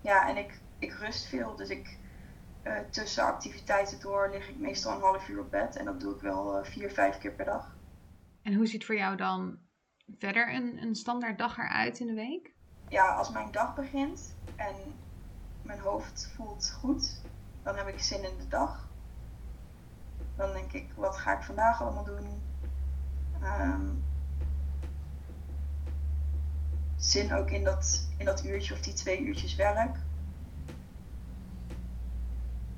Ja, 0.01 0.29
en 0.29 0.37
ik 0.37 0.61
ik 0.79 0.93
rust 0.93 1.27
veel. 1.27 1.57
Dus 1.57 1.69
ik, 1.69 1.99
uh, 2.63 2.79
tussen 2.91 3.25
activiteiten 3.25 4.01
door 4.01 4.31
lig 4.31 4.49
ik 4.49 4.59
meestal 4.59 4.95
een 4.95 5.01
half 5.01 5.29
uur 5.29 5.41
op 5.41 5.51
bed. 5.51 5.77
En 5.77 5.85
dat 5.85 6.01
doe 6.01 6.15
ik 6.15 6.21
wel 6.21 6.59
uh, 6.59 6.65
vier, 6.65 6.91
vijf 6.91 7.19
keer 7.19 7.33
per 7.33 7.45
dag. 7.45 7.77
En 8.43 8.55
hoe 8.55 8.67
ziet 8.67 8.85
voor 8.85 8.97
jou 8.97 9.17
dan 9.17 9.59
verder 10.19 10.55
een, 10.55 10.83
een 10.83 10.95
standaard 10.95 11.39
dag 11.39 11.59
eruit 11.59 11.99
in 11.99 12.07
de 12.07 12.15
week? 12.15 12.53
Ja, 12.89 13.15
als 13.15 13.31
mijn 13.31 13.51
dag 13.51 13.75
begint 13.75 14.37
en 14.57 14.75
mijn 15.63 15.81
hoofd 15.81 16.33
voelt 16.35 16.71
goed, 16.71 17.21
dan 17.63 17.77
heb 17.77 17.89
ik 17.89 18.01
zin 18.01 18.25
in 18.25 18.39
de 18.39 18.49
dag. 18.49 18.89
Dan 20.37 20.53
denk 20.53 20.73
ik, 20.73 20.93
wat 20.97 21.17
ga 21.17 21.37
ik 21.37 21.43
vandaag 21.43 21.83
allemaal 21.83 22.05
doen? 22.05 22.43
Um, 23.43 24.05
zin 26.97 27.33
ook 27.33 27.51
in 27.51 27.65
dat, 27.65 28.09
in 28.19 28.25
dat 28.25 28.45
uurtje 28.45 28.75
of 28.75 28.81
die 28.81 28.93
twee 28.93 29.21
uurtjes 29.21 29.55
werk. 29.55 29.97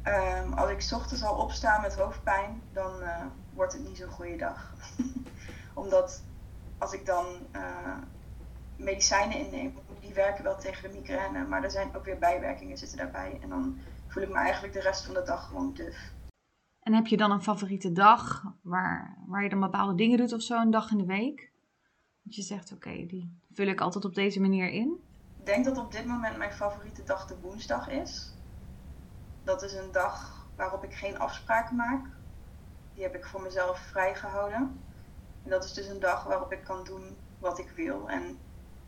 Um, 0.09 0.53
als 0.53 0.71
ik 0.71 0.99
ochtends 0.99 1.23
al 1.23 1.37
opsta 1.37 1.81
met 1.81 1.95
hoofdpijn, 1.95 2.62
dan 2.73 3.01
uh, 3.01 3.25
wordt 3.55 3.73
het 3.73 3.88
niet 3.88 3.97
zo'n 3.97 4.11
goede 4.11 4.37
dag. 4.37 4.75
Omdat 5.75 6.23
als 6.79 6.92
ik 6.92 7.07
dan 7.07 7.27
uh, 7.53 7.99
medicijnen 8.77 9.38
inneem, 9.38 9.75
die 10.01 10.14
werken 10.14 10.45
wel 10.45 10.57
tegen 10.57 10.90
de 10.90 10.99
migraine, 10.99 11.47
maar 11.47 11.62
er 11.62 11.71
zijn 11.71 11.97
ook 11.97 12.05
weer 12.05 12.19
bijwerkingen 12.19 12.79
zitten 12.79 12.99
daarbij. 12.99 13.38
En 13.42 13.49
dan 13.49 13.79
voel 14.07 14.23
ik 14.23 14.29
me 14.29 14.35
eigenlijk 14.35 14.73
de 14.73 14.81
rest 14.81 15.05
van 15.05 15.14
de 15.14 15.23
dag 15.23 15.47
gewoon 15.47 15.75
duf. 15.75 16.12
En 16.81 16.95
heb 16.95 17.07
je 17.07 17.16
dan 17.16 17.31
een 17.31 17.42
favoriete 17.42 17.92
dag 17.92 18.42
waar, 18.62 19.19
waar 19.27 19.42
je 19.42 19.49
dan 19.49 19.61
bepaalde 19.61 19.95
dingen 19.95 20.19
doet 20.19 20.33
of 20.33 20.42
zo, 20.42 20.61
een 20.61 20.71
dag 20.71 20.90
in 20.90 20.99
de 20.99 21.07
week? 21.07 21.53
Dat 22.23 22.35
je 22.35 22.42
zegt, 22.42 22.73
oké, 22.73 23.07
die 23.07 23.40
vul 23.53 23.66
ik 23.66 23.81
altijd 23.81 24.05
op 24.05 24.14
deze 24.14 24.40
manier 24.40 24.69
in? 24.69 25.05
Ik 25.38 25.47
denk 25.47 25.64
dat 25.64 25.79
op 25.79 25.92
dit 25.92 26.07
moment 26.07 26.37
mijn 26.37 26.53
favoriete 26.53 27.03
dag 27.05 27.27
de 27.27 27.38
woensdag 27.40 27.88
is 27.88 28.36
dat 29.47 29.63
is 29.63 29.73
een 29.73 29.93
dag 29.93 30.47
waarop 30.57 30.85
ik 30.85 30.95
geen 30.95 31.19
afspraken 31.19 31.77
maak. 31.77 32.07
Die 32.95 33.03
heb 33.03 33.15
ik 33.15 33.27
voor 33.27 33.43
mezelf 33.43 33.79
vrijgehouden. 33.79 34.81
En 35.43 35.51
dat 35.51 35.65
is 35.65 35.73
dus 35.73 35.87
een 35.87 36.01
dag 36.01 36.25
waarop 36.25 36.53
ik 36.53 36.65
kan 36.65 36.85
doen 36.85 37.17
wat 37.39 37.59
ik 37.59 37.71
wil. 37.71 38.09
En 38.09 38.39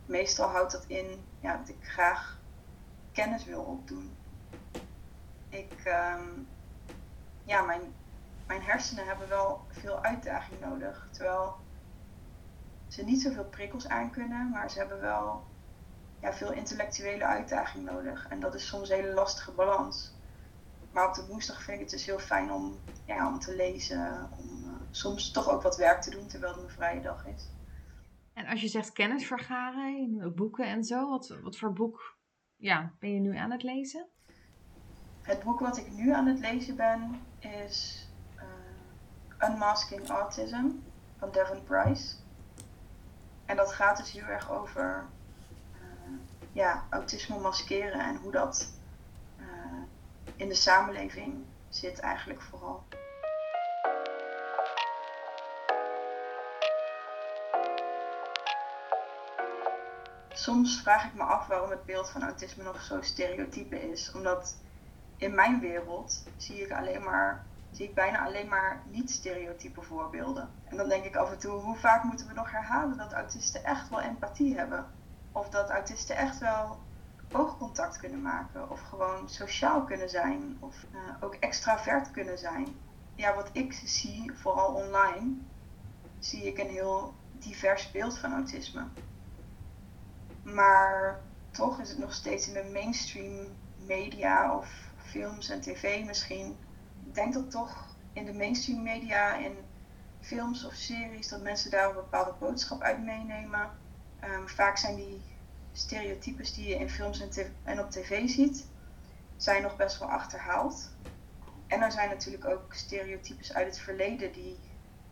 meestal 0.06 0.48
houdt 0.48 0.72
dat 0.72 0.84
in 0.86 1.24
ja, 1.40 1.56
dat 1.56 1.68
ik 1.68 1.76
graag 1.80 2.40
kennis 3.12 3.44
wil 3.44 3.60
opdoen. 3.60 4.16
Ik, 5.48 5.82
um, 5.86 6.48
ja, 7.44 7.62
mijn, 7.62 7.94
mijn 8.46 8.62
hersenen 8.62 9.06
hebben 9.06 9.28
wel 9.28 9.66
veel 9.68 10.02
uitdaging 10.02 10.60
nodig. 10.60 11.08
Terwijl 11.10 11.56
ze 12.88 13.04
niet 13.04 13.22
zoveel 13.22 13.44
prikkels 13.44 13.88
aankunnen, 13.88 14.50
maar 14.50 14.70
ze 14.70 14.78
hebben 14.78 15.00
wel 15.00 15.46
ja, 16.20 16.32
veel 16.32 16.52
intellectuele 16.52 17.24
uitdaging 17.24 17.84
nodig. 17.84 18.26
En 18.28 18.40
dat 18.40 18.54
is 18.54 18.66
soms 18.66 18.88
een 18.88 18.96
hele 18.96 19.14
lastige 19.14 19.52
balans. 19.52 20.16
Maar 20.98 21.08
op 21.08 21.14
de 21.14 21.26
woensdag 21.26 21.62
vind 21.62 21.76
ik 21.76 21.80
het 21.80 21.90
dus 21.90 22.06
heel 22.06 22.18
fijn 22.18 22.52
om, 22.52 22.78
ja, 23.04 23.28
om 23.28 23.38
te 23.38 23.56
lezen. 23.56 24.30
Om 24.38 24.64
uh, 24.64 24.72
soms 24.90 25.30
toch 25.30 25.48
ook 25.48 25.62
wat 25.62 25.76
werk 25.76 26.00
te 26.00 26.10
doen 26.10 26.26
terwijl 26.26 26.52
het 26.52 26.62
een 26.62 26.70
vrije 26.70 27.00
dag 27.00 27.26
is. 27.26 27.50
En 28.32 28.46
als 28.46 28.60
je 28.60 28.68
zegt 28.68 28.92
kennis 28.92 29.26
vergaren, 29.26 30.32
boeken 30.34 30.64
en 30.64 30.84
zo, 30.84 31.08
wat, 31.08 31.34
wat 31.42 31.56
voor 31.56 31.72
boek 31.72 32.16
ja, 32.56 32.92
ben 32.98 33.12
je 33.12 33.20
nu 33.20 33.36
aan 33.36 33.50
het 33.50 33.62
lezen? 33.62 34.06
Het 35.22 35.42
boek 35.42 35.60
wat 35.60 35.76
ik 35.76 35.92
nu 35.92 36.12
aan 36.12 36.26
het 36.26 36.38
lezen 36.38 36.76
ben 36.76 37.20
is 37.38 38.08
uh, 38.36 39.48
Unmasking 39.50 40.08
Autism 40.08 40.66
van 41.18 41.30
Devon 41.30 41.64
Price. 41.64 42.14
En 43.44 43.56
dat 43.56 43.72
gaat 43.72 43.96
dus 43.96 44.12
heel 44.12 44.26
erg 44.26 44.50
over 44.50 45.04
uh, 45.74 46.18
ja, 46.52 46.86
autisme 46.90 47.38
maskeren 47.38 48.00
en 48.00 48.16
hoe 48.16 48.32
dat 48.32 48.76
in 50.38 50.48
de 50.48 50.54
samenleving 50.54 51.44
zit 51.68 51.98
eigenlijk 51.98 52.42
vooral. 52.42 52.82
Soms 60.28 60.80
vraag 60.80 61.04
ik 61.04 61.14
me 61.14 61.22
af 61.22 61.46
waarom 61.46 61.70
het 61.70 61.84
beeld 61.84 62.10
van 62.10 62.22
autisme 62.22 62.62
nog 62.62 62.82
zo 62.82 63.02
stereotype 63.02 63.90
is. 63.90 64.12
Omdat 64.12 64.56
in 65.16 65.34
mijn 65.34 65.60
wereld 65.60 66.24
zie 66.36 66.62
ik 66.62 66.72
alleen 66.72 67.02
maar 67.02 67.46
zie 67.70 67.88
ik 67.88 67.94
bijna 67.94 68.24
alleen 68.24 68.48
maar 68.48 68.82
niet-stereotype 68.84 69.82
voorbeelden. 69.82 70.50
En 70.64 70.76
dan 70.76 70.88
denk 70.88 71.04
ik 71.04 71.16
af 71.16 71.30
en 71.30 71.38
toe, 71.38 71.60
hoe 71.60 71.76
vaak 71.76 72.02
moeten 72.02 72.26
we 72.26 72.32
nog 72.32 72.50
herhalen 72.50 72.96
dat 72.96 73.12
autisten 73.12 73.64
echt 73.64 73.88
wel 73.88 74.00
empathie 74.00 74.56
hebben? 74.56 74.86
Of 75.32 75.48
dat 75.48 75.70
autisten 75.70 76.16
echt 76.16 76.38
wel 76.38 76.78
oogcontact 77.32 77.96
kunnen 77.96 78.22
maken 78.22 78.70
of 78.70 78.80
gewoon 78.80 79.28
sociaal 79.28 79.84
kunnen 79.84 80.10
zijn 80.10 80.56
of 80.60 80.84
uh, 80.94 81.00
ook 81.20 81.34
extravert 81.34 82.10
kunnen 82.10 82.38
zijn. 82.38 82.66
Ja, 83.14 83.34
wat 83.34 83.50
ik 83.52 83.72
zie, 83.72 84.32
vooral 84.34 84.74
online, 84.74 85.34
zie 86.18 86.42
ik 86.42 86.58
een 86.58 86.70
heel 86.70 87.14
divers 87.32 87.90
beeld 87.90 88.18
van 88.18 88.32
autisme. 88.32 88.84
Maar 90.42 91.20
toch 91.50 91.80
is 91.80 91.88
het 91.88 91.98
nog 91.98 92.12
steeds 92.12 92.48
in 92.48 92.54
de 92.54 92.70
mainstream 92.72 93.46
media 93.86 94.56
of 94.56 94.90
films 94.96 95.48
en 95.48 95.60
tv 95.60 96.04
misschien. 96.04 96.56
Ik 97.06 97.14
denk 97.14 97.32
dat 97.32 97.50
toch 97.50 97.86
in 98.12 98.24
de 98.24 98.32
mainstream 98.34 98.82
media, 98.82 99.34
in 99.34 99.56
films 100.20 100.64
of 100.64 100.74
series, 100.74 101.28
dat 101.28 101.42
mensen 101.42 101.70
daar 101.70 101.88
een 101.88 101.94
bepaalde 101.94 102.34
boodschap 102.38 102.82
uit 102.82 103.04
meenemen. 103.04 103.70
Um, 104.24 104.48
vaak 104.48 104.76
zijn 104.76 104.96
die 104.96 105.22
stereotypes 105.78 106.54
die 106.54 106.68
je 106.68 106.74
in 106.74 106.90
films 106.90 107.20
en, 107.64 107.80
op 107.80 107.90
tv 107.90 108.28
ziet, 108.28 108.68
zijn 109.36 109.62
nog 109.62 109.76
best 109.76 109.98
wel 109.98 110.10
achterhaald. 110.10 110.96
En 111.66 111.80
er 111.80 111.92
zijn 111.92 112.08
natuurlijk 112.08 112.44
ook 112.44 112.74
stereotypes 112.74 113.54
uit 113.54 113.66
het 113.66 113.78
verleden 113.78 114.32
die 114.32 114.58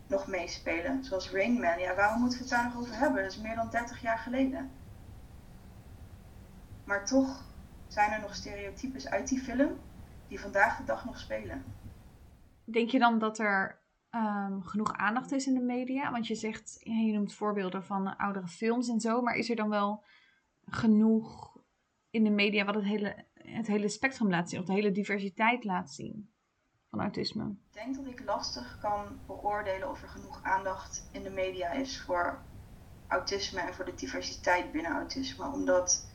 nog 0.07 0.27
meespelen. 0.27 1.03
Zoals 1.03 1.31
Rain 1.31 1.59
Man. 1.59 1.79
Ja, 1.79 1.95
waarom 1.95 2.19
moeten 2.19 2.37
we 2.37 2.43
het 2.43 2.53
daar 2.53 2.63
nog 2.63 2.77
over 2.77 2.97
hebben? 2.97 3.23
Dat 3.23 3.31
is 3.31 3.37
meer 3.37 3.55
dan 3.55 3.69
30 3.69 4.01
jaar 4.01 4.17
geleden. 4.17 4.71
Maar 6.83 7.05
toch 7.05 7.45
zijn 7.87 8.11
er 8.11 8.21
nog 8.21 8.35
stereotypes 8.35 9.07
uit 9.07 9.27
die 9.27 9.39
film 9.39 9.79
die 10.27 10.39
vandaag 10.39 10.77
de 10.77 10.83
dag 10.83 11.05
nog 11.05 11.19
spelen. 11.19 11.63
Denk 12.63 12.89
je 12.89 12.99
dan 12.99 13.19
dat 13.19 13.39
er 13.39 13.81
um, 14.11 14.63
genoeg 14.63 14.93
aandacht 14.93 15.31
is 15.31 15.47
in 15.47 15.53
de 15.53 15.61
media? 15.61 16.11
Want 16.11 16.27
je 16.27 16.35
zegt, 16.35 16.79
je 16.83 17.13
noemt 17.13 17.33
voorbeelden 17.33 17.83
van 17.83 18.17
oudere 18.17 18.47
films 18.47 18.87
en 18.87 18.99
zo, 18.99 19.21
maar 19.21 19.35
is 19.35 19.49
er 19.49 19.55
dan 19.55 19.69
wel 19.69 20.03
genoeg 20.69 21.57
in 22.09 22.23
de 22.23 22.29
media 22.29 22.65
wat 22.65 22.75
het 22.75 22.83
hele, 22.83 23.25
het 23.33 23.67
hele 23.67 23.89
spectrum 23.89 24.29
laat 24.29 24.49
zien, 24.49 24.59
of 24.59 24.65
de 24.65 24.73
hele 24.73 24.91
diversiteit 24.91 25.63
laat 25.63 25.91
zien 25.91 26.33
van 26.89 26.99
autisme? 26.99 27.43
Ik 27.43 27.73
denk 27.73 27.95
dat 27.95 28.05
ik 28.05 28.25
lastig 28.25 28.77
kan 28.81 29.19
beoordelen 29.25 29.89
of 29.89 30.01
er 30.01 30.07
genoeg 30.07 30.43
aandacht 30.43 31.09
in 31.11 31.23
de 31.23 31.29
media 31.29 31.71
is 31.71 32.01
voor 32.01 32.45
autisme 33.07 33.59
en 33.59 33.73
voor 33.73 33.85
de 33.85 33.93
diversiteit 33.95 34.71
binnen 34.71 34.91
autisme, 34.91 35.51
omdat 35.51 36.07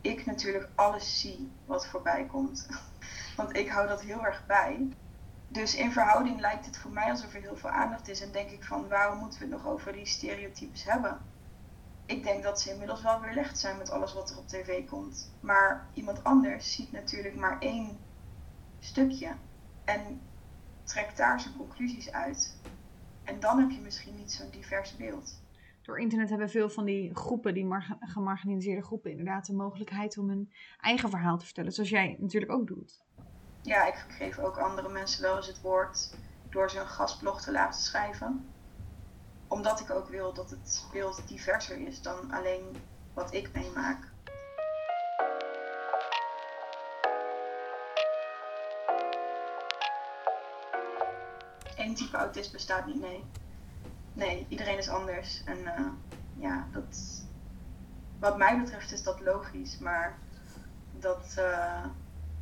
ik 0.00 0.26
natuurlijk 0.26 0.70
alles 0.74 1.20
zie 1.20 1.52
wat 1.64 1.86
voorbij 1.86 2.26
komt. 2.26 2.68
Want 3.36 3.56
ik 3.56 3.68
hou 3.68 3.88
dat 3.88 4.02
heel 4.02 4.24
erg 4.24 4.46
bij. 4.46 4.88
Dus 5.48 5.74
in 5.74 5.92
verhouding 5.92 6.40
lijkt 6.40 6.66
het 6.66 6.78
voor 6.78 6.90
mij 6.90 7.10
alsof 7.10 7.34
er 7.34 7.40
heel 7.40 7.56
veel 7.56 7.70
aandacht 7.70 8.08
is. 8.08 8.20
En 8.20 8.32
denk 8.32 8.50
ik 8.50 8.64
van 8.64 8.88
waarom 8.88 9.18
moeten 9.18 9.38
we 9.38 9.44
het 9.44 9.54
nog 9.54 9.66
over 9.66 9.92
die 9.92 10.06
stereotypes 10.06 10.84
hebben? 10.84 11.20
Ik 12.06 12.22
denk 12.22 12.42
dat 12.42 12.60
ze 12.60 12.70
inmiddels 12.70 13.02
wel 13.02 13.20
weer 13.20 13.34
licht 13.34 13.58
zijn 13.58 13.78
met 13.78 13.90
alles 13.90 14.12
wat 14.12 14.30
er 14.30 14.38
op 14.38 14.48
tv 14.48 14.88
komt. 14.88 15.36
Maar 15.40 15.90
iemand 15.94 16.24
anders 16.24 16.74
ziet 16.74 16.92
natuurlijk 16.92 17.34
maar 17.34 17.58
één 17.58 17.98
stukje. 18.78 19.36
En 19.84 20.20
trekt 20.84 21.16
daar 21.16 21.40
zijn 21.40 21.56
conclusies 21.56 22.12
uit. 22.12 22.60
En 23.24 23.40
dan 23.40 23.58
heb 23.58 23.70
je 23.70 23.80
misschien 23.80 24.16
niet 24.16 24.32
zo'n 24.32 24.50
divers 24.50 24.96
beeld. 24.96 25.40
Door 25.82 26.00
internet 26.00 26.28
hebben 26.28 26.50
veel 26.50 26.70
van 26.70 26.84
die 26.84 27.14
groepen, 27.14 27.54
die 27.54 27.68
gemarginaliseerde 28.00 28.82
groepen, 28.82 29.10
inderdaad 29.10 29.46
de 29.46 29.52
mogelijkheid 29.52 30.18
om 30.18 30.28
hun 30.28 30.52
eigen 30.80 31.10
verhaal 31.10 31.38
te 31.38 31.44
vertellen. 31.44 31.72
Zoals 31.72 31.90
jij 31.90 32.16
natuurlijk 32.18 32.52
ook 32.52 32.66
doet 32.66 33.04
ja, 33.62 33.86
ik 33.86 34.04
geef 34.08 34.38
ook 34.38 34.58
andere 34.58 34.88
mensen 34.88 35.22
wel 35.22 35.36
eens 35.36 35.46
het 35.46 35.60
woord 35.60 36.14
door 36.50 36.70
ze 36.70 36.78
een 36.78 36.86
gastblog 36.86 37.40
te 37.40 37.52
laten 37.52 37.80
schrijven. 37.80 38.51
Omdat 39.52 39.80
ik 39.80 39.90
ook 39.90 40.08
wil 40.08 40.32
dat 40.32 40.50
het 40.50 40.86
beeld 40.92 41.28
diverser 41.28 41.86
is 41.86 42.02
dan 42.02 42.30
alleen 42.30 42.76
wat 43.14 43.34
ik 43.34 43.52
meemaak. 43.52 44.10
Eén 51.76 51.94
type 51.94 52.16
autist 52.16 52.52
bestaat 52.52 52.86
niet, 52.86 53.00
nee. 53.00 53.24
Nee, 54.12 54.46
iedereen 54.48 54.78
is 54.78 54.88
anders. 54.88 55.44
En 55.44 55.58
uh, 55.58 55.88
ja, 56.36 56.68
dat, 56.72 57.24
wat 58.18 58.36
mij 58.38 58.58
betreft 58.58 58.92
is 58.92 59.02
dat 59.02 59.20
logisch, 59.20 59.78
maar 59.78 60.18
dat, 60.98 61.36
uh, 61.38 61.84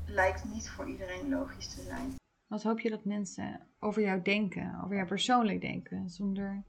lijkt 0.07 0.45
niet 0.45 0.71
voor 0.71 0.89
iedereen 0.89 1.29
logisch 1.29 1.75
te 1.75 1.83
zijn. 1.83 2.15
Wat 2.47 2.63
hoop 2.63 2.81
je 2.81 2.91
dat 2.91 3.05
mensen 3.05 3.67
over 3.81 4.03
jou 4.03 4.23
denken, 4.23 4.81
over 4.85 4.97
jou 4.97 5.07
persoonlijk 5.07 5.61
denken, 5.61 6.11
zonder 6.11 6.65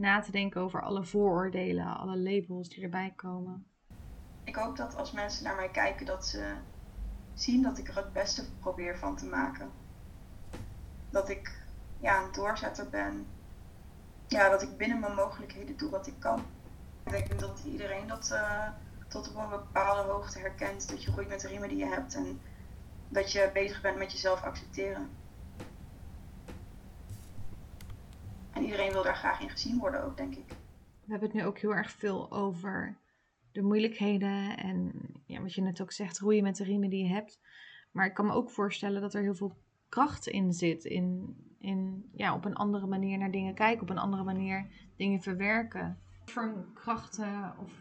na 0.00 0.20
te 0.20 0.30
denken 0.30 0.60
over 0.60 0.82
alle 0.82 1.04
vooroordelen, 1.04 1.96
alle 1.96 2.18
labels 2.18 2.68
die 2.68 2.82
erbij 2.84 3.12
komen? 3.16 3.66
Ik 4.44 4.54
hoop 4.56 4.76
dat 4.76 4.96
als 4.96 5.12
mensen 5.12 5.44
naar 5.44 5.56
mij 5.56 5.68
kijken, 5.68 6.06
dat 6.06 6.26
ze 6.26 6.54
zien 7.34 7.62
dat 7.62 7.78
ik 7.78 7.88
er 7.88 7.96
het 7.96 8.12
beste 8.12 8.44
probeer 8.58 8.98
van 8.98 9.16
te 9.16 9.26
maken. 9.26 9.70
Dat 11.10 11.28
ik 11.28 11.62
ja, 12.00 12.22
een 12.22 12.32
doorzetter 12.32 12.88
ben. 12.88 13.26
Ja, 14.26 14.48
dat 14.48 14.62
ik 14.62 14.76
binnen 14.76 15.00
mijn 15.00 15.14
mogelijkheden 15.14 15.76
doe 15.76 15.90
wat 15.90 16.06
ik 16.06 16.14
kan. 16.18 16.42
Ik 17.04 17.10
denk 17.10 17.40
dat 17.40 17.62
iedereen 17.64 18.06
dat 18.06 18.30
uh, 18.32 18.68
tot 19.08 19.28
op 19.28 19.36
een 19.36 19.48
bepaalde 19.48 20.10
hoogte 20.10 20.38
herkent. 20.38 20.88
Dat 20.88 21.02
je 21.02 21.12
groeit 21.12 21.28
met 21.28 21.40
de 21.40 21.48
riemen 21.48 21.68
die 21.68 21.78
je 21.78 21.86
hebt. 21.86 22.14
En 22.14 22.40
dat 23.08 23.32
je 23.32 23.50
bezig 23.52 23.80
bent 23.80 23.98
met 23.98 24.12
jezelf 24.12 24.42
accepteren. 24.42 25.10
En 28.60 28.66
iedereen 28.66 28.92
wil 28.92 29.02
daar 29.02 29.16
graag 29.16 29.40
in 29.40 29.50
gezien 29.50 29.78
worden 29.78 30.04
ook, 30.04 30.16
denk 30.16 30.34
ik. 30.34 30.48
We 31.04 31.10
hebben 31.10 31.28
het 31.28 31.38
nu 31.38 31.44
ook 31.44 31.58
heel 31.58 31.74
erg 31.74 31.90
veel 31.90 32.32
over 32.32 32.96
de 33.52 33.62
moeilijkheden 33.62 34.56
en 34.56 34.92
ja, 35.26 35.40
wat 35.40 35.54
je 35.54 35.62
net 35.62 35.80
ook 35.80 35.92
zegt, 35.92 36.18
roeien 36.18 36.42
met 36.42 36.56
de 36.56 36.64
riemen 36.64 36.90
die 36.90 37.04
je 37.04 37.12
hebt. 37.12 37.40
Maar 37.90 38.06
ik 38.06 38.14
kan 38.14 38.26
me 38.26 38.32
ook 38.32 38.50
voorstellen 38.50 39.00
dat 39.00 39.14
er 39.14 39.22
heel 39.22 39.34
veel 39.34 39.56
kracht 39.88 40.26
in 40.26 40.52
zit. 40.52 40.84
In, 40.84 41.36
in 41.58 42.10
ja, 42.12 42.34
op 42.34 42.44
een 42.44 42.54
andere 42.54 42.86
manier 42.86 43.18
naar 43.18 43.30
dingen 43.30 43.54
kijken, 43.54 43.82
op 43.82 43.90
een 43.90 43.98
andere 43.98 44.24
manier 44.24 44.70
dingen 44.96 45.20
verwerken. 45.20 45.98
Voor 46.24 46.64
krachten, 46.74 47.54
of 47.58 47.72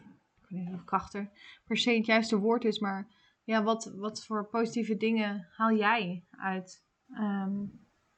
ik 0.42 0.50
weet 0.50 0.66
niet 0.66 0.74
of 0.74 0.84
krachten 0.84 1.32
per 1.66 1.78
se 1.78 1.92
het 1.92 2.06
juiste 2.06 2.38
woord 2.38 2.64
is, 2.64 2.80
maar 2.80 3.08
ja, 3.44 3.64
wat, 3.64 3.94
wat 3.96 4.26
voor 4.26 4.46
positieve 4.46 4.98
dingen 4.98 5.48
haal 5.52 5.76
jij 5.76 6.26
uit 6.32 6.86
ehm, 7.14 7.66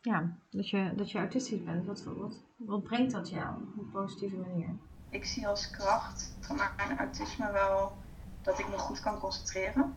ja, 0.01 0.37
dat, 0.49 0.69
je, 0.69 0.93
dat 0.95 1.11
je 1.11 1.17
autistisch 1.17 1.63
bent? 1.63 1.85
Wat, 1.85 2.03
wat, 2.03 2.43
wat 2.65 2.83
brengt 2.83 3.11
dat 3.11 3.29
jou 3.29 3.55
op 3.55 3.77
een 3.77 3.89
positieve 3.91 4.35
manier? 4.35 4.69
Ik 5.09 5.25
zie 5.25 5.47
als 5.47 5.69
kracht 5.69 6.35
van 6.39 6.55
mijn 6.55 6.97
autisme 6.97 7.51
wel 7.51 7.97
dat 8.41 8.59
ik 8.59 8.69
me 8.69 8.77
goed 8.77 8.99
kan 8.99 9.19
concentreren. 9.19 9.95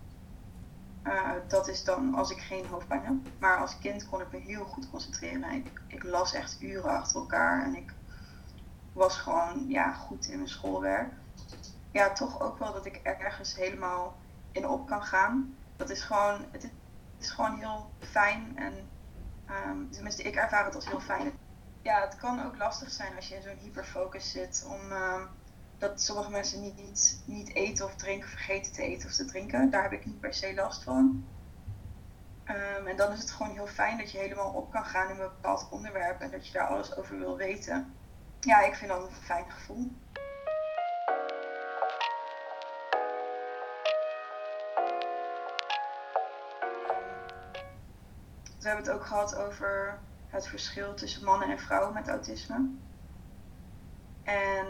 Uh, 1.05 1.31
dat 1.49 1.69
is 1.69 1.85
dan 1.85 2.15
als 2.15 2.31
ik 2.31 2.39
geen 2.39 2.67
hoofdpijn 2.67 3.05
heb. 3.05 3.15
Maar 3.39 3.59
als 3.59 3.79
kind 3.79 4.09
kon 4.09 4.21
ik 4.21 4.33
me 4.33 4.39
heel 4.39 4.65
goed 4.65 4.91
concentreren. 4.91 5.65
Ik, 5.87 6.03
las 6.03 6.33
echt 6.33 6.63
uren 6.63 6.91
achter 6.91 7.21
elkaar 7.21 7.65
en 7.65 7.77
ik 7.77 7.93
was 8.93 9.17
gewoon 9.19 9.69
ja, 9.69 9.93
goed 9.93 10.27
in 10.27 10.37
mijn 10.37 10.49
schoolwerk. 10.49 11.13
Ja, 11.91 12.13
toch 12.13 12.41
ook 12.41 12.59
wel 12.59 12.73
dat 12.73 12.87
ik 12.87 12.97
ergens 12.97 13.57
helemaal 13.57 14.17
in 14.53 14.69
op 14.69 14.87
kan 14.87 15.03
gaan. 15.03 15.57
Dat 15.77 15.91
is 15.91 16.03
gewoon, 16.03 16.45
het 16.51 16.71
is, 17.19 17.31
gewoon 17.31 17.59
heel 17.59 17.91
fijn 17.99 18.57
en 18.57 18.75
um, 19.69 19.91
tenminste 19.91 20.23
ik 20.23 20.35
ervaar 20.35 20.65
het 20.65 20.75
als 20.75 20.89
heel 20.89 21.01
fijn. 21.01 21.33
Ja, 21.85 22.01
het 22.01 22.17
kan 22.17 22.45
ook 22.47 22.57
lastig 22.57 22.91
zijn 22.91 23.17
als 23.17 23.29
je 23.29 23.35
in 23.35 23.43
zo'n 23.43 23.59
hyperfocus 23.61 24.31
zit 24.31 24.67
om 24.69 24.93
um, 24.93 25.29
dat 25.79 26.01
sommige 26.01 26.31
mensen 26.31 26.61
niet, 26.61 26.77
niet, 26.77 27.23
niet 27.25 27.55
eten 27.55 27.85
of 27.85 27.95
drinken, 27.97 28.29
vergeten 28.29 28.73
te 28.73 28.83
eten 28.83 29.09
of 29.09 29.15
te 29.15 29.25
drinken. 29.25 29.71
Daar 29.71 29.83
heb 29.83 29.93
ik 29.93 30.07
niet 30.07 30.21
per 30.21 30.35
se 30.35 30.55
last 30.55 30.83
van. 30.83 31.25
Um, 32.49 32.87
en 32.87 32.97
dan 32.97 33.13
is 33.13 33.21
het 33.21 33.31
gewoon 33.31 33.53
heel 33.53 33.67
fijn 33.67 33.99
dat 33.99 34.11
je 34.11 34.19
helemaal 34.19 34.53
op 34.53 34.71
kan 34.71 34.85
gaan 34.85 35.11
in 35.11 35.21
een 35.21 35.29
bepaald 35.29 35.69
onderwerp 35.71 36.21
en 36.21 36.31
dat 36.31 36.47
je 36.47 36.53
daar 36.53 36.69
alles 36.69 36.97
over 36.97 37.19
wil 37.19 37.37
weten. 37.37 37.95
Ja, 38.41 38.61
ik 38.61 38.75
vind 38.75 38.91
dat 38.91 39.09
een 39.09 39.15
fijn 39.15 39.51
gevoel. 39.51 39.91
we 48.59 48.71
hebben 48.71 48.87
het 48.87 49.01
ook 49.01 49.07
gehad 49.07 49.37
over 49.37 49.99
het 50.35 50.47
verschil 50.47 50.95
tussen 50.95 51.25
mannen 51.25 51.49
en 51.49 51.59
vrouwen 51.59 51.95
met 51.95 52.09
autisme. 52.09 52.69
En 54.23 54.67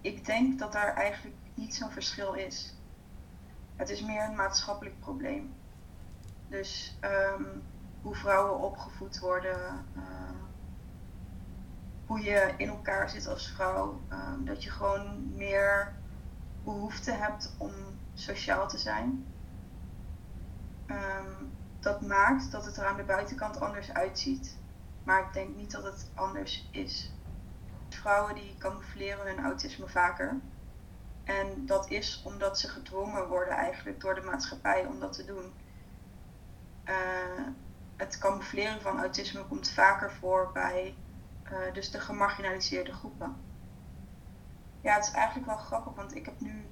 ik 0.00 0.24
denk 0.24 0.58
dat 0.58 0.72
daar 0.72 0.94
eigenlijk 0.94 1.36
niet 1.54 1.74
zo'n 1.74 1.90
verschil 1.90 2.32
is. 2.32 2.74
Het 3.76 3.90
is 3.90 4.02
meer 4.02 4.22
een 4.22 4.34
maatschappelijk 4.34 5.00
probleem. 5.00 5.54
Dus 6.48 6.96
ehm, 7.00 7.44
hoe 8.02 8.14
vrouwen 8.14 8.60
opgevoed 8.60 9.18
worden, 9.18 9.86
uh, 9.96 10.02
hoe 12.06 12.20
je 12.20 12.54
in 12.56 12.68
elkaar 12.68 13.10
zit 13.10 13.26
als 13.26 13.48
vrouw, 13.48 14.00
um, 14.12 14.44
dat 14.44 14.62
je 14.62 14.70
gewoon 14.70 15.32
meer 15.36 15.92
behoefte 16.64 17.12
hebt 17.12 17.54
om 17.58 17.72
sociaal 18.14 18.68
te 18.68 18.78
zijn. 18.78 19.26
Um, 20.86 21.52
dat 21.80 22.00
maakt 22.00 22.50
dat 22.50 22.64
het 22.64 22.76
er 22.76 22.86
aan 22.86 22.96
de 22.96 23.02
buitenkant 23.02 23.60
anders 23.60 23.92
uitziet. 23.92 24.56
Maar 25.04 25.20
ik 25.26 25.32
denk 25.32 25.56
niet 25.56 25.70
dat 25.70 25.84
het 25.84 26.10
anders 26.14 26.68
is. 26.70 27.12
Vrouwen 27.88 28.34
die 28.34 28.56
camoufleren 28.58 29.26
hun 29.26 29.44
autisme 29.44 29.88
vaker. 29.88 30.40
En 31.24 31.66
dat 31.66 31.90
is 31.90 32.22
omdat 32.24 32.58
ze 32.58 32.68
gedwongen 32.68 33.28
worden 33.28 33.54
eigenlijk 33.54 34.00
door 34.00 34.14
de 34.14 34.20
maatschappij 34.20 34.86
om 34.86 35.00
dat 35.00 35.12
te 35.12 35.24
doen. 35.24 35.52
Uh, 36.84 37.46
het 37.96 38.18
camoufleren 38.18 38.80
van 38.80 38.98
autisme 38.98 39.44
komt 39.44 39.70
vaker 39.70 40.12
voor 40.12 40.50
bij 40.52 40.94
uh, 41.52 41.72
dus 41.72 41.90
de 41.90 42.00
gemarginaliseerde 42.00 42.92
groepen. 42.92 43.36
Ja, 44.80 44.94
het 44.94 45.04
is 45.04 45.12
eigenlijk 45.12 45.46
wel 45.46 45.56
grappig, 45.56 45.94
want 45.94 46.14
ik 46.14 46.24
heb 46.24 46.40
nu 46.40 46.66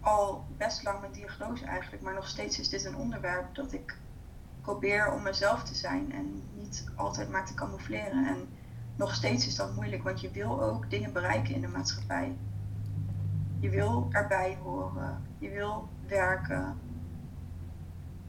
al 0.00 0.46
best 0.56 0.82
lang 0.82 1.00
mijn 1.00 1.12
diagnose 1.12 1.64
eigenlijk, 1.64 2.02
maar 2.02 2.14
nog 2.14 2.28
steeds 2.28 2.58
is 2.58 2.68
dit 2.68 2.84
een 2.84 2.96
onderwerp 2.96 3.54
dat 3.54 3.72
ik 3.72 3.98
probeer 4.66 5.12
om 5.12 5.22
mezelf 5.22 5.62
te 5.62 5.74
zijn 5.74 6.12
en 6.12 6.42
niet 6.54 6.84
altijd 6.94 7.30
maar 7.30 7.46
te 7.46 7.54
camoufleren. 7.54 8.26
En 8.26 8.48
nog 8.96 9.14
steeds 9.14 9.46
is 9.46 9.56
dat 9.56 9.74
moeilijk, 9.74 10.02
want 10.02 10.20
je 10.20 10.30
wil 10.30 10.62
ook 10.62 10.90
dingen 10.90 11.12
bereiken 11.12 11.54
in 11.54 11.60
de 11.60 11.68
maatschappij. 11.68 12.36
Je 13.60 13.70
wil 13.70 14.08
erbij 14.10 14.58
horen, 14.62 15.22
je 15.38 15.48
wil 15.48 15.88
werken. 16.06 16.78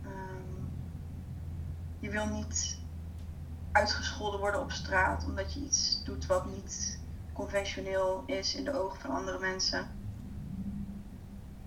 Um, 0.06 0.70
je 2.00 2.10
wil 2.10 2.28
niet 2.28 2.80
uitgescholden 3.72 4.40
worden 4.40 4.62
op 4.62 4.72
straat 4.72 5.26
omdat 5.26 5.54
je 5.54 5.60
iets 5.60 6.04
doet 6.04 6.26
wat 6.26 6.46
niet 6.46 7.00
conventioneel 7.34 8.24
is 8.26 8.56
in 8.56 8.64
de 8.64 8.80
ogen 8.80 9.00
van 9.00 9.12
andere 9.12 9.40
mensen. 9.40 9.88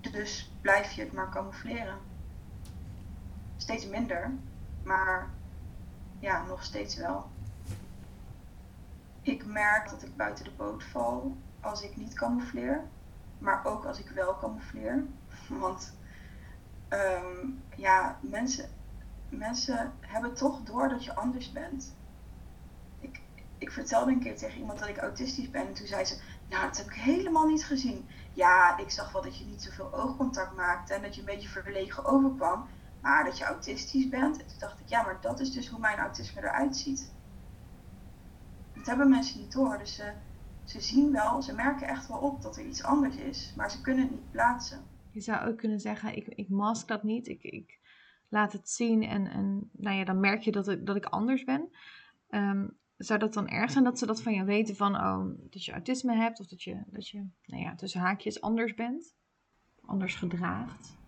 Dus 0.01 0.53
blijf 0.61 0.93
je 0.93 1.03
het 1.03 1.13
maar 1.13 1.31
camoufleren. 1.31 1.99
Steeds 3.57 3.87
minder, 3.87 4.33
maar 4.83 5.31
ja, 6.19 6.45
nog 6.45 6.65
steeds 6.65 6.97
wel. 6.97 7.31
Ik 9.23 9.47
merk 9.47 9.91
dat 9.91 10.03
ik 10.03 10.17
buiten 10.17 10.45
de 10.45 10.51
boot 10.57 10.85
val 10.85 11.37
als 11.61 11.83
ik 11.83 11.97
niet 11.97 12.15
camoufleer, 12.15 12.85
maar 13.39 13.65
ook 13.65 13.85
als 13.85 13.99
ik 13.99 14.09
wel 14.09 14.39
camoufleer. 14.39 15.05
Want 15.61 15.95
um, 16.89 17.63
ja, 17.77 18.19
mensen, 18.21 18.69
mensen 19.29 19.93
hebben 20.01 20.35
toch 20.35 20.63
door 20.63 20.89
dat 20.89 21.05
je 21.05 21.15
anders 21.15 21.53
bent. 21.53 21.95
Ik, 23.01 23.21
ik 23.59 23.71
vertelde 23.71 24.11
een 24.11 24.21
keer 24.21 24.37
tegen 24.37 24.59
iemand 24.59 24.79
dat 24.79 24.89
ik 24.89 24.99
autistisch 24.99 25.51
ben 25.51 25.67
en 25.67 25.75
toen 25.75 25.87
zei 25.87 26.05
ze, 26.05 26.21
nou 26.49 26.67
dat 26.67 26.77
heb 26.77 26.87
ik 26.87 26.95
helemaal 26.95 27.47
niet 27.47 27.65
gezien. 27.65 28.09
Ja, 28.33 28.79
ik 28.79 28.91
zag 28.91 29.13
wel 29.13 29.23
dat 29.23 29.39
je 29.39 29.45
niet 29.45 29.63
zoveel 29.63 29.95
oogcontact 29.95 30.57
maakte 30.57 30.95
en 30.95 31.03
dat 31.03 31.15
je 31.15 31.21
een 31.21 31.27
beetje 31.27 31.49
verlegen 31.49 32.05
overkwam, 32.05 32.69
maar 33.01 33.25
dat 33.25 33.39
je 33.39 33.45
autistisch 33.45 34.09
bent. 34.09 34.41
En 34.41 34.47
toen 34.47 34.59
dacht 34.59 34.81
ik, 34.81 34.89
ja, 34.89 35.03
maar 35.03 35.19
dat 35.21 35.41
is 35.41 35.53
dus 35.53 35.69
hoe 35.69 35.81
mijn 35.81 35.99
autisme 35.99 36.41
eruit 36.41 36.77
ziet. 36.77 37.13
Dat 38.75 38.87
hebben 38.87 39.09
mensen 39.09 39.41
niet 39.41 39.53
door, 39.53 39.79
dus 39.79 39.95
ze, 39.95 40.13
ze 40.65 40.81
zien 40.81 41.13
wel, 41.13 41.43
ze 41.43 41.55
merken 41.55 41.89
echt 41.89 42.09
wel 42.09 42.19
op 42.19 42.43
dat 42.43 42.57
er 42.57 42.67
iets 42.67 42.83
anders 42.83 43.17
is, 43.17 43.53
maar 43.57 43.71
ze 43.71 43.81
kunnen 43.81 44.03
het 44.03 44.13
niet 44.13 44.31
plaatsen. 44.31 44.85
Je 45.11 45.21
zou 45.21 45.49
ook 45.49 45.57
kunnen 45.57 45.81
zeggen, 45.81 46.17
ik, 46.17 46.27
ik 46.27 46.49
mask 46.49 46.89
dat 46.89 47.03
niet, 47.03 47.29
ik, 47.29 47.43
ik 47.43 47.79
laat 48.29 48.53
het 48.53 48.69
zien 48.69 49.03
en, 49.03 49.27
en 49.27 49.71
nou 49.73 49.97
ja, 49.97 50.05
dan 50.05 50.21
merk 50.21 50.43
je 50.43 50.53
dat 50.53 50.69
ik, 50.69 50.87
dat 50.87 50.97
ik 50.97 51.05
anders 51.05 51.45
ben. 51.45 51.69
Ehm, 52.29 52.67
zou 52.97 53.19
dat 53.19 53.35
dan 53.35 53.49
erg 53.49 53.71
zijn 53.71 53.85
dat 53.85 53.99
ze 53.99 54.07
dat 54.07 54.23
van 54.23 54.35
je 54.35 54.45
weten 54.45 54.77
van 54.77 54.95
oh, 54.95 55.25
dat 55.51 55.65
je 55.65 55.73
autisme 55.73 56.15
hebt 56.15 56.41
of 56.41 56.47
dat 56.47 56.63
je, 56.63 56.83
dat 56.87 57.09
je 57.09 57.29
nou 57.45 57.63
ja, 57.63 57.75
tussen 57.75 58.01
haakjes 58.01 58.41
anders 58.41 58.75
bent? 58.75 59.15
Anders 59.81 60.15
gedraagt? 60.15 60.99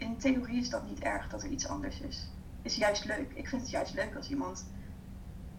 In 0.00 0.16
theorie 0.16 0.60
is 0.60 0.70
dat 0.70 0.88
niet 0.88 1.00
erg 1.00 1.28
dat 1.28 1.42
er 1.42 1.48
iets 1.48 1.66
anders 1.66 2.00
is. 2.00 2.30
Is 2.62 2.76
juist 2.76 3.04
leuk. 3.04 3.32
Ik 3.34 3.48
vind 3.48 3.62
het 3.62 3.70
juist 3.70 3.94
leuk 3.94 4.16
als 4.16 4.30
iemand 4.30 4.66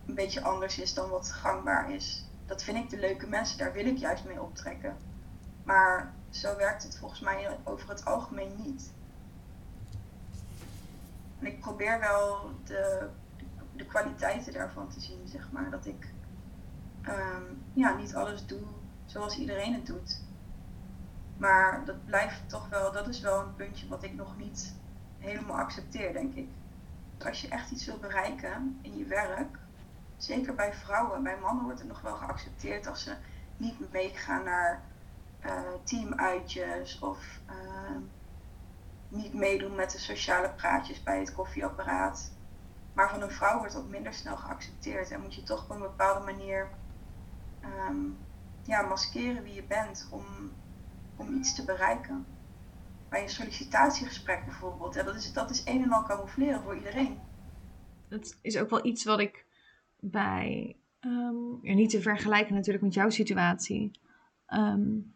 een 0.06 0.16
beetje 0.16 0.42
anders 0.42 0.80
is 0.80 0.94
dan 0.94 1.10
wat 1.10 1.32
gangbaar 1.32 1.92
is. 1.92 2.26
Dat 2.46 2.64
vind 2.64 2.78
ik 2.78 2.90
de 2.90 3.00
leuke 3.00 3.28
mensen, 3.28 3.58
daar 3.58 3.74
wil 3.74 3.86
ik 3.86 3.98
juist 3.98 4.26
mee 4.26 4.42
optrekken. 4.42 4.98
Maar 5.64 6.14
zo 6.30 6.56
werkt 6.58 6.84
het 6.84 6.98
volgens 6.98 7.20
mij 7.20 7.58
over 7.64 7.90
het 7.90 8.06
algemeen 8.06 8.52
niet. 8.66 8.92
En 11.40 11.48
ik 11.48 11.60
probeer 11.60 12.00
wel 12.00 12.52
de 12.66 13.10
de 13.82 13.86
kwaliteiten 13.86 14.54
daarvan 14.54 14.90
te 14.90 15.00
zien, 15.00 15.28
zeg 15.28 15.52
maar. 15.52 15.70
Dat 15.70 15.86
ik 15.86 16.14
ehm, 17.02 17.44
ja, 17.74 17.96
niet 17.96 18.16
alles 18.16 18.46
doe 18.46 18.62
zoals 19.06 19.38
iedereen 19.38 19.74
het 19.74 19.86
doet. 19.86 20.22
Maar 21.42 21.86
dat 21.86 22.06
blijft 22.06 22.50
toch 22.50 22.70
wel, 22.70 22.92
dat 22.92 23.08
is 23.08 23.20
wel 23.20 23.40
een 23.40 23.56
puntje 23.56 23.88
wat 23.88 24.04
ik 24.04 24.14
nog 24.14 24.38
niet 24.38 24.76
helemaal 25.20 25.58
accepteer, 25.58 26.14
denk 26.14 26.34
ik. 26.34 26.50
Als 27.26 27.42
je 27.42 27.48
echt 27.48 27.72
iets 27.72 27.86
wil 27.86 27.98
bereiken 27.98 28.80
in 28.82 28.98
je 28.98 29.06
werk, 29.06 29.58
zeker 30.18 30.56
bij 30.56 30.74
vrouwen, 30.74 31.24
bij 31.24 31.38
mannen 31.42 31.64
wordt 31.64 31.80
het 31.80 31.88
nog 31.88 32.02
wel 32.02 32.16
geaccepteerd 32.16 32.88
als 32.88 33.04
ze 33.04 33.16
niet 33.58 33.92
meegaan 33.92 34.44
naar 34.44 34.82
uh, 35.46 35.60
teamuitjes 35.84 37.00
of 37.00 37.40
uh, 37.50 37.98
niet 39.08 39.34
meedoen 39.34 39.76
met 39.76 39.92
de 39.92 40.00
sociale 40.00 40.50
praatjes 40.50 41.04
bij 41.04 41.20
het 41.20 41.34
koffieapparaat. 41.34 42.32
Maar 42.94 43.10
van 43.10 43.22
een 43.22 43.32
vrouw 43.32 43.58
wordt 43.58 43.74
dat 43.74 43.90
minder 43.90 44.14
snel 44.14 44.38
geaccepteerd 44.38 45.12
en 45.12 45.22
moet 45.22 45.36
je 45.36 45.44
toch 45.44 45.64
op 45.64 45.70
een 45.70 45.80
bepaalde 45.80 46.26
manier 46.26 46.70
um, 47.90 48.18
ja, 48.62 48.82
maskeren 48.82 49.44
wie 49.44 49.54
je 49.54 49.64
bent 49.64 50.08
om, 50.10 50.26
om 51.22 51.36
iets 51.36 51.56
te 51.56 51.66
bereiken. 51.66 52.26
Bij 53.10 53.24
een 53.24 53.30
sollicitatiegesprek 53.30 54.46
bijvoorbeeld, 54.46 54.94
ja, 54.94 55.04
dat, 55.04 55.16
is, 55.16 55.34
dat 55.34 55.50
is 55.50 55.62
een 55.66 55.84
en 55.84 55.92
al 55.92 56.04
camoufleren 56.04 56.62
voor 56.62 56.76
iedereen. 56.76 57.20
Dat 58.10 58.38
is 58.42 58.58
ook 58.58 58.70
wel 58.70 58.86
iets 58.86 59.04
wat 59.04 59.20
ik 59.20 59.46
bij, 60.00 60.76
ja, 61.62 61.74
niet 61.74 61.90
te 61.90 62.02
vergelijken 62.02 62.54
natuurlijk 62.54 62.84
met 62.84 62.94
jouw 62.94 63.10
situatie, 63.10 63.92
um, 64.48 65.16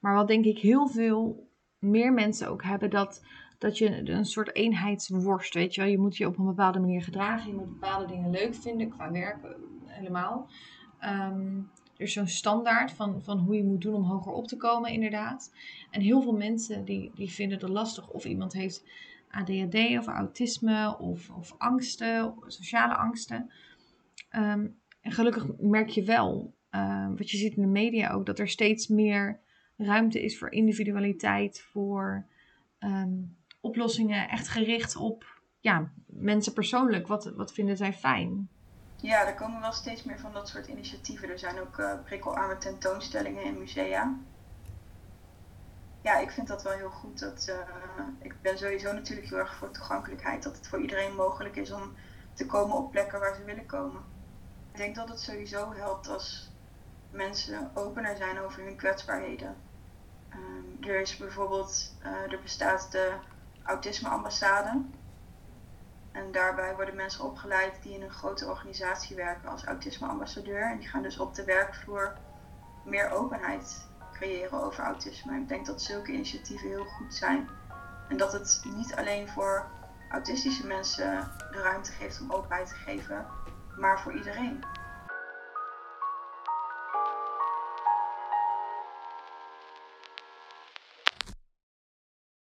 maar 0.00 0.14
wat 0.14 0.28
denk 0.28 0.44
ik 0.44 0.58
heel 0.58 0.88
veel 0.88 1.50
meer 1.78 2.12
mensen 2.12 2.48
ook 2.48 2.62
hebben, 2.62 2.90
dat 2.90 3.22
dat 3.58 3.78
je 3.78 4.10
een 4.10 4.24
soort 4.24 4.54
eenheidsworst, 4.54 5.54
weet 5.54 5.74
je 5.74 5.80
wel. 5.80 5.90
Je 5.90 5.98
moet 5.98 6.16
je 6.16 6.26
op 6.26 6.38
een 6.38 6.46
bepaalde 6.46 6.78
manier 6.78 7.02
gedragen. 7.02 7.48
Je 7.48 7.54
moet 7.54 7.80
bepaalde 7.80 8.06
dingen 8.06 8.30
leuk 8.30 8.54
vinden 8.54 8.88
qua 8.88 9.12
werk 9.12 9.44
eh, 9.44 9.50
helemaal. 9.86 10.48
Um, 11.04 11.70
er 11.96 12.04
is 12.04 12.12
zo'n 12.12 12.26
standaard 12.26 12.92
van, 12.92 13.22
van 13.22 13.38
hoe 13.38 13.56
je 13.56 13.64
moet 13.64 13.80
doen 13.80 13.94
om 13.94 14.02
hoger 14.02 14.32
op 14.32 14.48
te 14.48 14.56
komen, 14.56 14.90
inderdaad. 14.90 15.52
En 15.90 16.00
heel 16.00 16.22
veel 16.22 16.36
mensen 16.36 16.84
die, 16.84 17.10
die 17.14 17.30
vinden 17.30 17.58
het 17.58 17.68
lastig 17.68 18.10
of 18.10 18.24
iemand 18.24 18.52
heeft 18.52 18.84
ADHD 19.30 19.74
of 19.74 20.06
autisme 20.06 20.98
of, 20.98 21.30
of 21.30 21.54
angsten, 21.58 22.34
sociale 22.46 22.94
angsten. 22.94 23.50
Um, 24.36 24.78
en 25.00 25.12
gelukkig 25.12 25.46
merk 25.58 25.88
je 25.88 26.02
wel, 26.02 26.54
um, 26.70 27.16
wat 27.16 27.30
je 27.30 27.36
ziet 27.36 27.56
in 27.56 27.62
de 27.62 27.68
media 27.68 28.10
ook, 28.10 28.26
dat 28.26 28.38
er 28.38 28.48
steeds 28.48 28.88
meer 28.88 29.40
ruimte 29.76 30.22
is 30.22 30.38
voor 30.38 30.50
individualiteit, 30.50 31.60
voor 31.60 32.26
oplossingen 33.60 34.28
echt 34.28 34.48
gericht 34.48 34.96
op 34.96 35.36
ja, 35.60 35.92
mensen 36.06 36.52
persoonlijk. 36.52 37.06
Wat, 37.06 37.32
wat 37.36 37.52
vinden 37.52 37.76
zij 37.76 37.92
fijn? 37.92 38.48
Ja, 38.96 39.26
er 39.26 39.34
komen 39.34 39.60
wel 39.60 39.72
steeds 39.72 40.02
meer 40.02 40.18
van 40.18 40.32
dat 40.32 40.48
soort 40.48 40.66
initiatieven. 40.66 41.28
Er 41.28 41.38
zijn 41.38 41.60
ook 41.60 41.78
uh, 41.78 41.92
prikkelarme 42.04 42.58
tentoonstellingen 42.58 43.44
in 43.44 43.58
musea. 43.58 44.14
Ja, 46.00 46.18
ik 46.18 46.30
vind 46.30 46.48
dat 46.48 46.62
wel 46.62 46.72
heel 46.72 46.90
goed. 46.90 47.18
Dat, 47.18 47.46
uh, 47.48 48.04
ik 48.18 48.42
ben 48.42 48.58
sowieso 48.58 48.92
natuurlijk 48.92 49.28
heel 49.28 49.38
erg 49.38 49.54
voor 49.54 49.70
toegankelijkheid. 49.70 50.42
Dat 50.42 50.56
het 50.56 50.68
voor 50.68 50.80
iedereen 50.80 51.14
mogelijk 51.14 51.56
is 51.56 51.70
om 51.70 51.94
te 52.34 52.46
komen 52.46 52.76
op 52.76 52.90
plekken 52.90 53.20
waar 53.20 53.34
ze 53.34 53.44
willen 53.44 53.66
komen. 53.66 54.02
Ik 54.72 54.76
denk 54.76 54.94
dat 54.94 55.08
het 55.08 55.20
sowieso 55.20 55.72
helpt 55.72 56.08
als 56.08 56.50
mensen 57.10 57.70
opener 57.74 58.16
zijn 58.16 58.40
over 58.40 58.62
hun 58.62 58.76
kwetsbaarheden. 58.76 59.56
Um, 60.34 60.76
er 60.80 61.00
is 61.00 61.16
bijvoorbeeld, 61.16 61.94
uh, 62.04 62.32
er 62.32 62.40
bestaat 62.42 62.92
de 62.92 63.12
autisme-ambassade. 63.62 64.82
En 66.16 66.32
daarbij 66.32 66.74
worden 66.74 66.96
mensen 66.96 67.24
opgeleid 67.24 67.82
die 67.82 67.94
in 67.94 68.02
een 68.02 68.10
grote 68.10 68.46
organisatie 68.46 69.16
werken 69.16 69.48
als 69.48 69.64
autisme-ambassadeur. 69.64 70.70
En 70.70 70.78
die 70.78 70.88
gaan 70.88 71.02
dus 71.02 71.18
op 71.18 71.34
de 71.34 71.44
werkvloer 71.44 72.16
meer 72.84 73.10
openheid 73.10 73.88
creëren 74.12 74.62
over 74.62 74.84
autisme. 74.84 75.40
Ik 75.40 75.48
denk 75.48 75.66
dat 75.66 75.82
zulke 75.82 76.12
initiatieven 76.12 76.68
heel 76.68 76.84
goed 76.84 77.14
zijn. 77.14 77.48
En 78.08 78.16
dat 78.16 78.32
het 78.32 78.62
niet 78.64 78.94
alleen 78.94 79.28
voor 79.28 79.66
autistische 80.10 80.66
mensen 80.66 81.30
de 81.50 81.60
ruimte 81.62 81.92
geeft 81.92 82.20
om 82.20 82.32
openheid 82.32 82.68
te 82.68 82.74
geven, 82.74 83.26
maar 83.76 84.00
voor 84.00 84.12
iedereen. 84.12 84.64